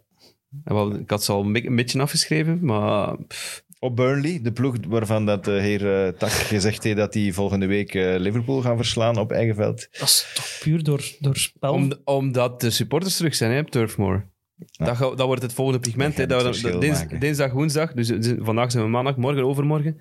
[0.99, 4.75] ik had ze al een, be- een beetje afgeschreven, maar pff, Op Burnley, de ploeg
[4.87, 8.77] waarvan dat de heer eh, Tak gezegd heeft dat hij volgende week eh, Liverpool gaan
[8.77, 9.87] verslaan op eigen veld.
[9.91, 11.73] Dat is toch puur door, door spel.
[11.73, 14.25] Om, omdat de supporters terug zijn hè, op Turf Moor.
[14.71, 14.85] Ja.
[14.85, 16.17] Dat, dat wordt het volgende pigment.
[16.17, 16.25] Hè.
[16.25, 17.93] Dat dins- dinsdag, woensdag.
[17.93, 19.99] Dus eh, vandaag zijn we maandag, morgen, overmorgen.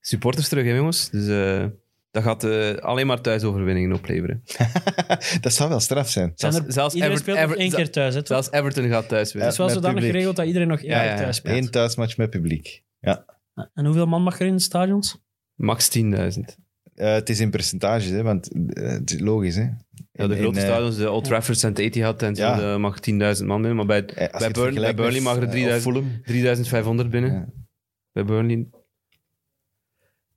[0.00, 1.10] Supporters terug, hè, jongens.
[1.10, 1.66] Dus eh,
[2.16, 4.42] dat gaat eh, alleen maar thuisoverwinningen opleveren.
[5.40, 6.32] dat zou wel straf zijn.
[6.34, 8.14] Zijn er, zelfs- iedereen Ever- speelt Ever- één keer thuis.
[8.14, 8.20] Hè?
[8.24, 9.42] Zelfs Everton gaat thuis winnen.
[9.42, 10.10] Het is wel zodanig publiek.
[10.12, 11.56] geregeld dat iedereen nog één Ja, keer ja, thuis speelt.
[11.56, 12.82] Eén thuismatch met publiek.
[13.00, 13.24] Ja.
[13.74, 15.22] En hoeveel man mag er in de stadions?
[15.54, 16.04] Max 10.000.
[16.94, 19.56] Eh, het is in percentages, hè, want eh, het is logisch.
[19.56, 19.62] Hè.
[19.62, 21.78] Ja, de In- grote in, stadions, de Old Trafford, St.
[21.78, 22.78] Etihad en zo, Ja.
[22.78, 23.76] mag 10.000 man binnen.
[23.76, 24.04] Maar bij,
[24.38, 26.20] bij, Burn- bij Burnley mag er eh, 3000 of Fulham.
[26.24, 27.32] 3500 binnen.
[27.32, 27.46] Ja.
[28.12, 28.66] Bij Burnley.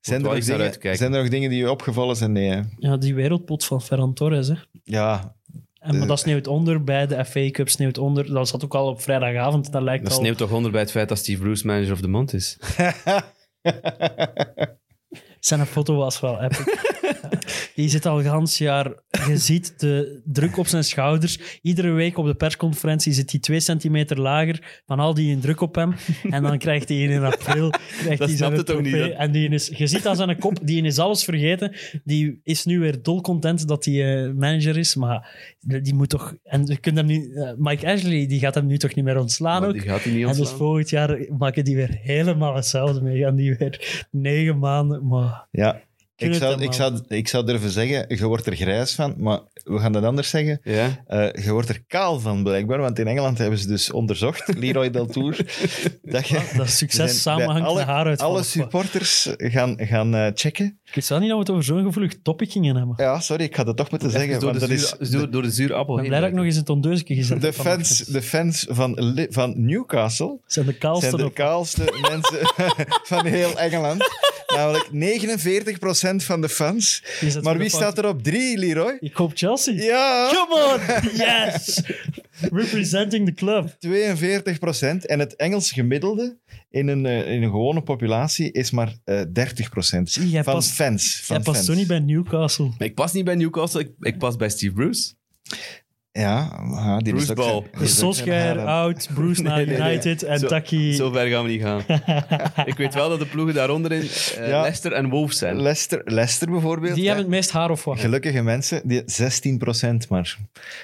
[0.02, 2.32] Zijn, er nog dingen, zijn er nog dingen die je opgevallen zijn?
[2.32, 2.62] Nee, hè?
[2.78, 4.48] Ja, die wereldpot van Ferran Torres.
[4.48, 4.54] Hè.
[4.84, 5.36] Ja,
[5.80, 7.70] En, maar De- dat sneeuwt onder bij de FA Cup.
[7.70, 8.34] Sneeuwt onder.
[8.34, 9.72] Dat zat ook al op vrijdagavond.
[9.72, 10.20] Dat lijkt Dat al...
[10.20, 12.58] sneeuwt toch onder bij het feit dat Steve Bruce manager of the month is.
[15.40, 16.64] Zijn foto was wel epic.
[17.76, 18.94] Die zit al gans jaar.
[19.28, 21.60] Je ziet de druk op zijn schouders.
[21.62, 24.82] Iedere week op de persconferentie zit hij twee centimeter lager.
[24.86, 25.96] Van al die druk op hem.
[26.30, 27.70] En dan krijgt hij in april.
[28.02, 29.08] Krijgt Dat snapt het toch niet, hè?
[29.10, 31.76] En die is, je ziet aan zijn kop, die is alles vergeten.
[32.04, 34.96] Die is nu weer dolcontent dat hij eh, manager is.
[34.96, 35.30] Maar
[35.60, 36.36] die moet toch.
[36.44, 39.20] En je kunt hem nu, eh, Mike Ashley die gaat hem nu toch niet meer
[39.20, 39.74] ontslaan ook.
[39.74, 40.58] die gaat hij niet En dus ontslaan.
[40.60, 43.20] volgend jaar maken die weer helemaal hetzelfde mee.
[43.20, 45.08] Gaan die weer negen maanden.
[45.08, 45.82] Maar ja.
[46.20, 49.80] Ik zou, ik, zou, ik zou durven zeggen, je wordt er grijs van, maar we
[49.80, 50.60] gaan dat anders zeggen.
[50.64, 51.04] Ja?
[51.08, 54.90] Eh, je wordt er kaal van, blijkbaar, want in Engeland hebben ze dus onderzocht, Leroy
[54.90, 55.36] Deltour,
[56.02, 56.52] dat je...
[56.58, 58.30] dat succes samenhangt bij met haaruitval.
[58.30, 60.80] Alle supporters gaan, gaan eh, checken.
[60.86, 62.94] Ik wist wel niet dat we het over zo'n gevoelig topic gingen hebben.
[62.98, 64.40] Ja, sorry, ik ga dat toch moeten zeggen.
[64.40, 66.30] Door, Want de dat zuur, is door, door de zure appel Ik ben blij dat
[66.30, 70.78] ik nog eens een tondeusje gezet de fans, de fans van, van Newcastle zijn de
[70.78, 71.34] kaalste zijn de op.
[71.34, 72.38] kaalste mensen
[73.04, 74.04] van heel Engeland.
[74.56, 74.90] Namelijk
[76.22, 77.04] 49% van de fans.
[77.42, 78.98] Maar wie staat er op drie, Leroy?
[79.00, 79.74] Ik hoop Chelsea.
[79.74, 81.06] Ja, Come on!
[81.18, 81.82] Yes!
[82.52, 83.78] Representing the club.
[85.04, 85.06] 42%.
[85.06, 86.38] En het Engels gemiddelde
[86.70, 90.72] in een, eh, in een gewone populatie is maar eh 30% Zie, jij van past,
[90.72, 91.20] fans.
[91.24, 91.70] Van jij past fans.
[91.70, 92.72] zo niet bij Newcastle.
[92.78, 95.14] Ik pas niet bij Newcastle, ik, ik pas bij Steve Bruce.
[96.12, 97.48] Ja, die Bruce is ook Ball.
[97.48, 98.66] zijn- die De is ook zijn Solskjaer haren.
[98.66, 99.90] out, Bruce naar Nee, nee, nee.
[99.92, 100.94] United en Zo- Taki...
[100.94, 101.82] Zo ver gaan we niet gaan.
[102.66, 104.62] ik weet wel dat de ploegen daaronder in eh, Ja.
[104.62, 105.62] Leicester en Wolves zijn.
[105.62, 106.94] Leicester, Leicester bijvoorbeeld.
[106.94, 107.08] Die hè.
[107.08, 108.00] hebben het meest haar of wat?
[108.00, 110.38] Gelukkige mensen, die 16% maar.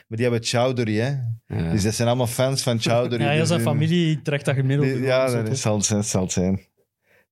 [0.07, 1.09] Maar die hebben Chowdhury, hè.
[1.47, 1.71] Ja.
[1.71, 3.23] Dus dat zijn allemaal fans van Chowdhury.
[3.23, 4.89] Ja, heel Dus zijn hun- familie trekt dat gemiddeld.
[4.93, 6.59] die- ja, dat zal, het zijn- zal het zijn.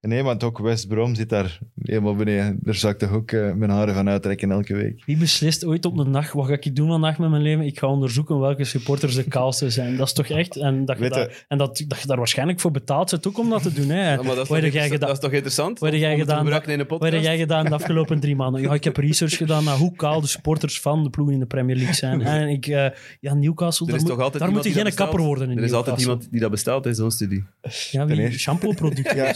[0.07, 2.57] Nee, want ook West Brom zit daar helemaal beneden.
[2.61, 5.03] Daar zou ik toch ook eh, mijn haren van uittrekken elke week.
[5.05, 7.65] Wie beslist ooit op een dag, wat ga ik doen vandaag met mijn leven?
[7.65, 9.97] Ik ga onderzoeken welke supporters de kaalste zijn.
[9.97, 10.55] Dat is toch echt?
[10.55, 13.39] En dat je, Weet daar, en dat, dat je daar waarschijnlijk voor betaald zit ook
[13.39, 13.89] om dat te doen.
[13.89, 14.11] Hè.
[14.11, 15.09] Ja, maar dat is, Wat toch gedaan?
[15.09, 15.79] dat is interessant?
[15.79, 16.49] Wat heb jij gedaan?
[16.87, 18.61] Wat heb jij gedaan de afgelopen drie maanden?
[18.61, 21.45] Ja, ik heb research gedaan naar hoe kaal de supporters van de ploegen in de
[21.45, 22.21] Premier League zijn.
[22.21, 22.85] En ik, eh,
[23.19, 25.63] ja, Newcastle, daar, is moet, toch altijd daar moet je geen kapper worden in Er
[25.63, 27.43] is altijd iemand die dat bestelt in zo'n studie.
[27.91, 28.19] Ja, wie?
[28.19, 28.39] eerste.
[28.39, 29.15] Shampoo-producten.
[29.15, 29.33] Ja,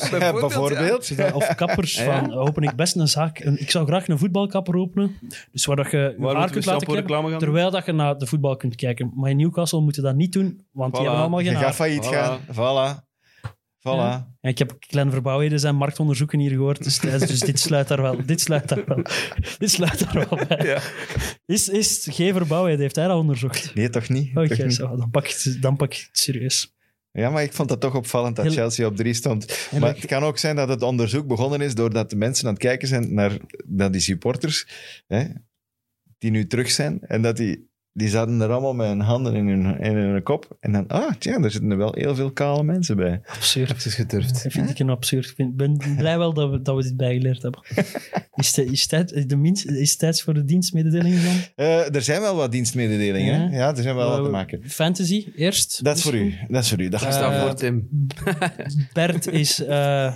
[0.59, 1.33] bijvoorbeeld.
[1.33, 2.03] Of kappers Ja.
[2.19, 3.39] van, open ik best een zaak.
[3.39, 5.15] Ik zou graag een voetbalkapper openen.
[5.51, 7.37] Dus waar dat je je Waar haar kunt laten doen?
[7.37, 9.11] terwijl dat je naar de voetbal kunt kijken.
[9.15, 11.73] Maar in Newcastle moeten dat niet doen, want die hebben allemaal Je geen gaat haar.
[11.73, 12.09] failliet Voilà.
[12.09, 12.39] gaan.
[12.51, 13.05] Voilà.
[13.77, 13.81] Voilà.
[13.89, 14.27] Ja.
[14.41, 16.83] En ik heb kleine verbouwheden zijn marktonderzoeken hier gehoord.
[16.83, 18.25] Dus, dus dit sluit daar wel.
[18.25, 19.01] Dit sluit daar wel.
[19.57, 20.65] Dit sluit daar wel bij.
[20.65, 20.79] Ja.
[21.45, 23.71] Is, is geen verbouwheid, heeft hij dat onderzocht?
[23.75, 24.37] Nee, toch niet?
[24.37, 26.75] Oké, zo, dan, pak ik, het- dan pak ik het serieus.
[27.17, 29.69] Ja, maar ik vond dat toch opvallend dat Chelsea op drie stond.
[29.79, 32.61] Maar het kan ook zijn dat het onderzoek begonnen is doordat de mensen aan het
[32.61, 34.67] kijken zijn naar, naar die supporters,
[35.07, 35.25] hè,
[36.17, 36.99] die nu terug zijn.
[37.01, 40.57] En dat die, die zaten er allemaal met hun handen in hun, in hun kop.
[40.59, 43.21] En dan, ah, tja, er zitten er wel heel veel kale mensen bij.
[43.25, 43.69] Absurd.
[43.69, 44.43] Het is geturfd.
[44.43, 45.25] Dat vind ik een absurd.
[45.29, 47.61] Ik vind- ben blij wel dat we, dat we dit bijgeleerd hebben.
[48.35, 51.35] Is, de, is, tijd, de minst, is tijd voor de dienstmededelingen dan?
[51.55, 53.41] Eh, er zijn wel wat dienstmededelingen.
[53.41, 53.49] Ja.
[53.49, 53.57] hè?
[53.57, 54.61] Ja, er zijn wel wat te Eh, maken.
[54.69, 55.83] Fantasy, eerst.
[55.83, 56.33] Dat is voor u.
[56.47, 56.89] Dat is voor u.
[56.89, 57.87] Dat gaat Eh, voor Tim.
[58.93, 60.15] Bert, is, eh,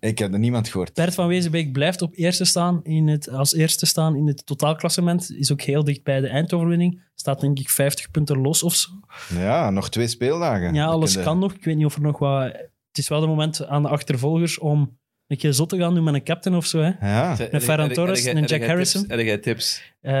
[0.00, 0.94] Ik heb er niemand gehoord.
[0.94, 5.30] Bert van Wezenbeek blijft op eerste staan in het, als eerste staan in het totaalklassement.
[5.30, 7.02] Is ook heel dicht bij de eindoverwinning.
[7.14, 8.90] Staat denk ik 50 punten los of zo.
[9.34, 10.74] Ja, nog twee speeldagen.
[10.74, 11.54] Ja, alles kan nog.
[11.54, 12.42] Ik weet niet of er nog wat...
[12.88, 16.04] Het is wel de moment aan de achtervolgers om een keer zot te gaan doen
[16.04, 16.80] met een captain of zo.
[16.80, 16.90] Hè?
[17.00, 19.04] Ja, Een Ferran Torres, een Jack Harrison.
[19.08, 19.92] Heb jij tips?
[20.00, 20.12] Eh,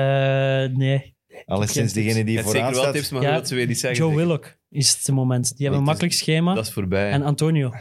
[0.72, 1.14] nee.
[1.46, 2.94] alleszins degene die vooraan zeker wel staat.
[2.94, 4.04] tips, maar Ja, dat ze weer niet zeggen.
[4.04, 4.16] Joe.
[4.16, 5.48] Willock is het moment.
[5.48, 6.54] Die hebben een makkelijk schema.
[6.54, 7.10] Dat is voorbij.
[7.10, 7.72] En Antonio.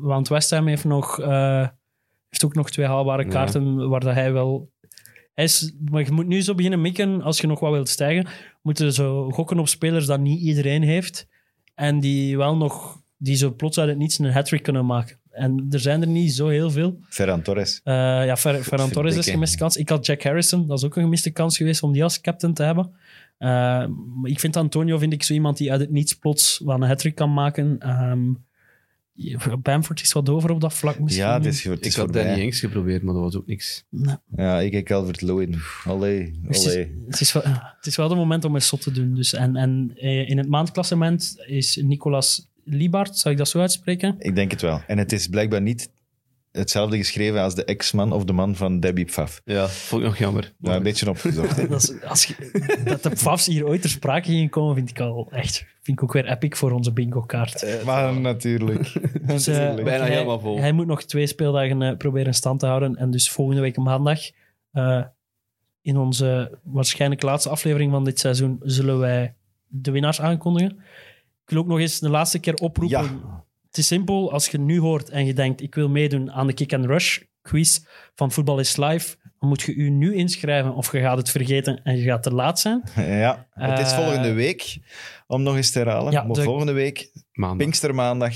[0.00, 1.68] Want West Ham heeft, nog, eh,
[2.28, 3.28] heeft ook nog twee haalbare Ja.
[3.28, 4.70] kaarten waar dat hij wel...
[5.34, 8.26] Hij is, maar je moet nu zo beginnen mikken als je nog wat wilt stijgen.
[8.62, 11.28] Moeten zo gokken op spelers dat niet iedereen heeft.
[11.74, 13.04] En die wel nog...
[13.18, 15.18] Die zo plots uit het niets een hat kunnen maken.
[15.30, 16.98] En er zijn er niet zo heel veel.
[17.08, 17.80] Ferran Torres.
[17.84, 17.94] Eh,
[18.26, 19.76] ja, Fer- Ferran Torres is een gemiste kans.
[19.76, 22.54] Ik had Jack Harrison, dat is ook een gemiste kans geweest om die als captain
[22.54, 22.94] te hebben.
[23.38, 23.88] Maar
[24.22, 27.14] ik vind Antonio vind ik zo iemand die uit het niets plots wel een hat
[27.14, 27.78] kan maken.
[27.78, 28.32] Ehm,
[29.62, 31.24] Bamford is wat over op dat vlak misschien.
[31.24, 32.24] Ja, het is, het Ik is had voorbij.
[32.24, 33.84] Danny Ings geprobeerd, maar dat was ook niks.
[33.90, 34.16] Nee.
[34.36, 35.56] Ja, ik heb Calvert Lewin.
[35.84, 36.94] Allee, Het is, allee.
[37.08, 37.42] het, is wel,
[37.76, 39.14] het is wel het moment om eens zot te doen.
[39.14, 44.16] Dus, en en eh, in het maandklassement is Nicolas Liebart, zou ik dat zo uitspreken?
[44.18, 44.80] Ik denk het wel.
[44.86, 45.90] En het is blijkbaar niet
[46.56, 49.40] hetzelfde geschreven als de ex-man of de man van Debbie Pfaff.
[49.44, 50.52] Ja, vond ik nog jammer.
[50.58, 51.56] Ja, een beetje opgezocht.
[51.68, 52.34] Dat, is, als je,
[52.84, 56.02] dat de Pfafs hier ooit ter sprake gingen komen, vind ik al echt vind ik
[56.02, 57.84] ook weer epic voor onze bingo-kaart.
[57.84, 58.82] maar natuurlijk.
[59.26, 59.84] Dus, eh, Natuurlijk.
[59.84, 60.58] Bijna hij, helemaal vol.
[60.58, 62.96] Hij moet nog twee speeldagen eh, proberen in stand te houden.
[62.96, 64.20] En dus volgende week maandag,
[64.70, 65.02] eh,
[65.82, 69.34] in onze waarschijnlijk laatste aflevering van dit seizoen, zullen wij
[69.66, 70.70] de winnaars aankondigen.
[71.44, 73.02] Ik wil ook nog eens de laatste keer oproepen.
[73.02, 73.44] Ja.
[73.76, 76.52] Het is simpel, als je nu hoort en je denkt, ik wil meedoen aan de
[76.52, 77.80] Kick and Rush quiz
[78.14, 81.80] van Voetbal is Live, dan moet je u nu inschrijven of je gaat het vergeten
[81.82, 82.82] en je gaat te laat zijn.
[82.96, 84.78] Ja, het is Eh, volgende week,
[85.26, 86.12] om nog eens te herhalen.
[86.12, 87.58] Ja, maar de- volgende week, Maandag.
[87.58, 88.34] Pinkstermaandag,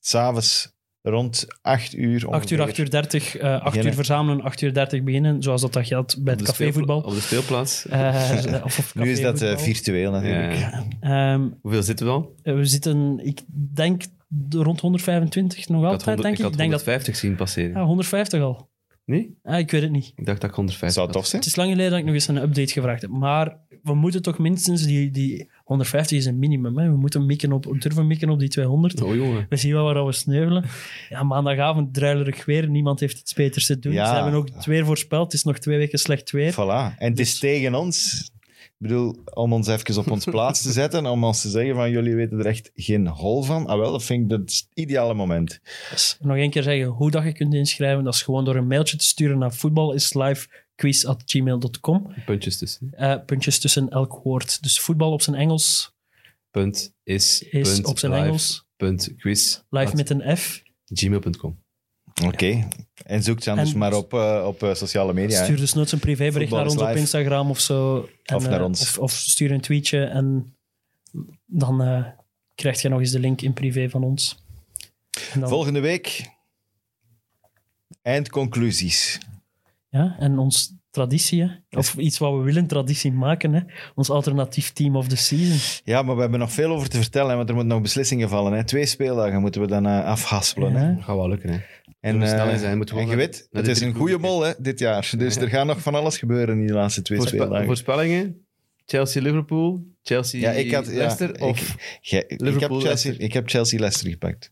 [0.00, 2.14] s'avonds rond 8 uur.
[2.14, 2.60] 8 uur, ongeveer.
[2.62, 3.94] 8 uur 30, eh 8 uur Beginnen.
[3.94, 7.00] verzamelen, 8 uur 30 beginnen, zoals dat, dat geldt bij Op het de cafévoetbal.
[7.00, 7.86] Op de speelplaats.
[7.86, 10.54] Eh, of Nu is dat eh, virtueel natuurlijk.
[10.54, 11.32] Ja, ja.
[11.34, 12.34] Ehm, Hoeveel zitten we al?
[12.42, 13.40] we zitten, ik
[13.74, 14.08] denk, de-
[14.50, 16.44] rond 125 nog Ik had, altijd, 100, denk ik ik.
[16.44, 17.80] had Ik denk dat 150 zien passeren.
[17.80, 18.68] ja, 150 al.
[19.04, 19.38] Nee?
[19.42, 20.12] Ah, ik weet het niet.
[20.16, 21.42] Ik dacht dat ik 150 Zou het tof zijn?
[21.42, 23.10] Het is lang geleden dat ik nog eens een update gevraagd heb.
[23.10, 26.78] Maar we moeten toch minstens die, die 150 is een minimum.
[26.78, 26.90] Hè.
[26.90, 29.02] We moeten mikken op, durven mikken op die 200.
[29.02, 29.46] Oh jongen.
[29.48, 30.64] We zien wel waar we sneuvelen.
[31.08, 32.68] Ja, maandagavond druilerig weer.
[32.68, 33.92] Niemand heeft iets beters te doen.
[33.92, 34.06] Ja.
[34.06, 35.24] Ze hebben ook het weer voorspeld.
[35.24, 36.52] Het is nog twee weken slecht weer.
[36.52, 36.98] Voilà.
[36.98, 38.30] En het is tegen ons.
[38.80, 41.90] Ik bedoel, om ons even op ons plaats te zetten, om ons te zeggen van
[41.90, 43.66] jullie weten er echt geen hol van.
[43.66, 45.60] Ah wel, dat vind ik dat is het ideale moment.
[45.90, 48.04] Dus nog één keer zeggen hoe dat je kunt inschrijven.
[48.04, 52.14] Dat is gewoon door een mailtje te sturen naar voetbalislivequiz.gmail.com.
[52.26, 52.88] Puntjes tussen.
[52.92, 54.62] Eh puntjes tussen elk woord.
[54.62, 55.94] Dus voetbal op zijn Engels
[56.50, 58.66] Punt is, is punt op zijn live, Engels.
[58.76, 59.62] Punt quiz.
[59.68, 60.62] Live met een F.
[60.84, 61.62] gmail.com.
[62.24, 62.68] Oké.
[63.04, 65.44] En zoek ze anders En- maar op, eh, op eh, sociale media.
[65.44, 66.88] Stuur dus nooit een privébericht naar ons op.
[66.88, 68.08] Instagram of zo.
[68.24, 68.80] En, Of naar eh, ons.
[68.80, 70.54] Of, of stuur een tweetje en
[71.46, 72.04] dan eh,
[72.54, 74.44] krijg je nog eens de link in privé van ons.
[75.38, 76.28] Dan, Volgende week.
[78.02, 79.18] Eindconclusies.
[79.88, 81.78] ja, en ons traditie, hè.
[81.78, 83.60] of iets wat we willen traditie maken, hè.
[83.94, 85.80] ons alternatief team of the season.
[85.84, 88.28] Ja, maar we hebben nog veel over te vertellen, hè, want er moeten nog beslissingen
[88.28, 88.52] vallen.
[88.52, 88.64] Hè.
[88.64, 90.74] Twee speeldagen moeten we dan eh, afhaspelen.
[90.74, 90.88] Hè.
[90.88, 90.94] Ja.
[90.94, 91.58] Dat gaat wel lukken, hè.
[92.00, 94.78] En, snel eh, in zijn, en je weet, het is een goede mol hè, dit
[94.78, 95.12] jaar.
[95.18, 97.66] Dus er gaat nog van alles gebeuren in die laatste twee Voorspe- speeldagen.
[97.66, 98.44] voorspellingen?
[98.84, 99.84] Chelsea-Liverpool?
[100.02, 101.48] Ja, ik had- ja, Chelsea-Leicester?
[101.48, 103.20] ik- Gij- ik, heb Chelsea, Leicester.
[103.20, 104.50] ik heb Chelsea-Leicester gepakt.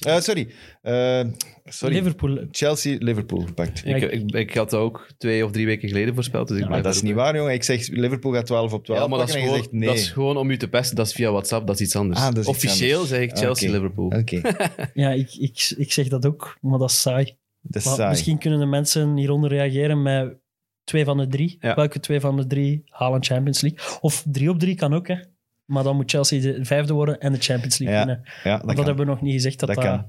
[0.00, 0.48] Eh, sorry.
[0.82, 1.24] Eh,
[1.64, 1.94] sorry.
[1.94, 2.38] Liverpool.
[2.50, 3.82] Chelsea-Liverpool gepakt.
[3.84, 6.48] Ja, ik, ik- ik, had dat ook twee of drie weken geleden voorspeld.
[6.48, 7.52] Dus ik Ja, blijf Maar dat is niet waar, jongen.
[7.52, 9.88] Ik zeg Liverpool gaat 12 op 12 Ja, maar dat is, gewoon, zegt nee.
[9.88, 10.96] dat is gewoon om u te pesten.
[10.96, 12.20] Dat is via WhatsApp, dat is iets anders.
[12.20, 13.10] Ah, is Officieel anders.
[13.10, 14.06] zeg ik Ah, Chelsea-Liverpool.
[14.06, 14.40] Oké,
[14.94, 17.24] Ja, ik, ik, ik zeg dat ook, maar dat is saai.
[17.60, 18.08] dat is Maar saai.
[18.10, 20.36] misschien kunnen de mensen hieronder reageren met
[20.84, 21.56] twee van de drie.
[21.60, 21.74] Ja.
[21.74, 23.98] Welke twee van de drie halen Champions League?
[24.00, 25.16] Of drie op drie kan ook, hè.
[25.64, 28.28] Maar dan moet Chelsea de vijfde worden en de Champions League Ja, winnen.
[28.44, 30.06] Ja, dat hebben we nog niet gezegd, dat Dat dat,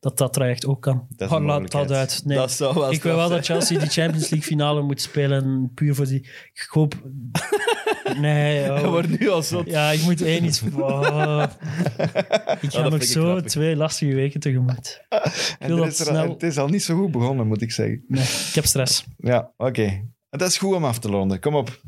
[0.00, 1.06] dat, dat traject ook kan.
[1.16, 2.22] Dat Oh, laat dat uit.
[2.24, 2.36] Nee.
[2.36, 5.94] Dat zou wel ik wil wel dat Chelsea die Champions League finale moet spelen, puur
[5.94, 6.20] voor die...
[6.52, 6.94] Ik hoop...
[8.18, 8.82] Nee, oh.
[8.84, 9.66] Wordt nu al zot.
[9.66, 10.62] Ja, ik moet één iets...
[10.76, 11.44] Oh.
[12.60, 13.44] Ik ga dat nog ik zo grappig.
[13.50, 15.04] twee lastige weken tegemoet.
[15.58, 18.04] En wil dat is snel- Het is al niet zo goed begonnen, moet ik zeggen.
[18.08, 19.04] Nee, ik heb stress.
[19.18, 20.04] Ja, oké.
[20.30, 21.40] Dat is goed om af te ronden.
[21.40, 21.80] Kom op.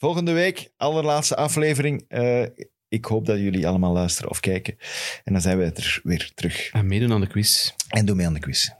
[0.00, 2.04] Volgende week, allerlaatste aflevering.
[2.08, 2.42] Eh,
[2.88, 4.76] ik hoop dat jullie allemaal luisteren of kijken.
[5.24, 6.70] En dan zijn we er weer terug.
[6.72, 7.72] En meedoen aan de quiz.
[7.88, 8.70] En doe mee aan de quiz.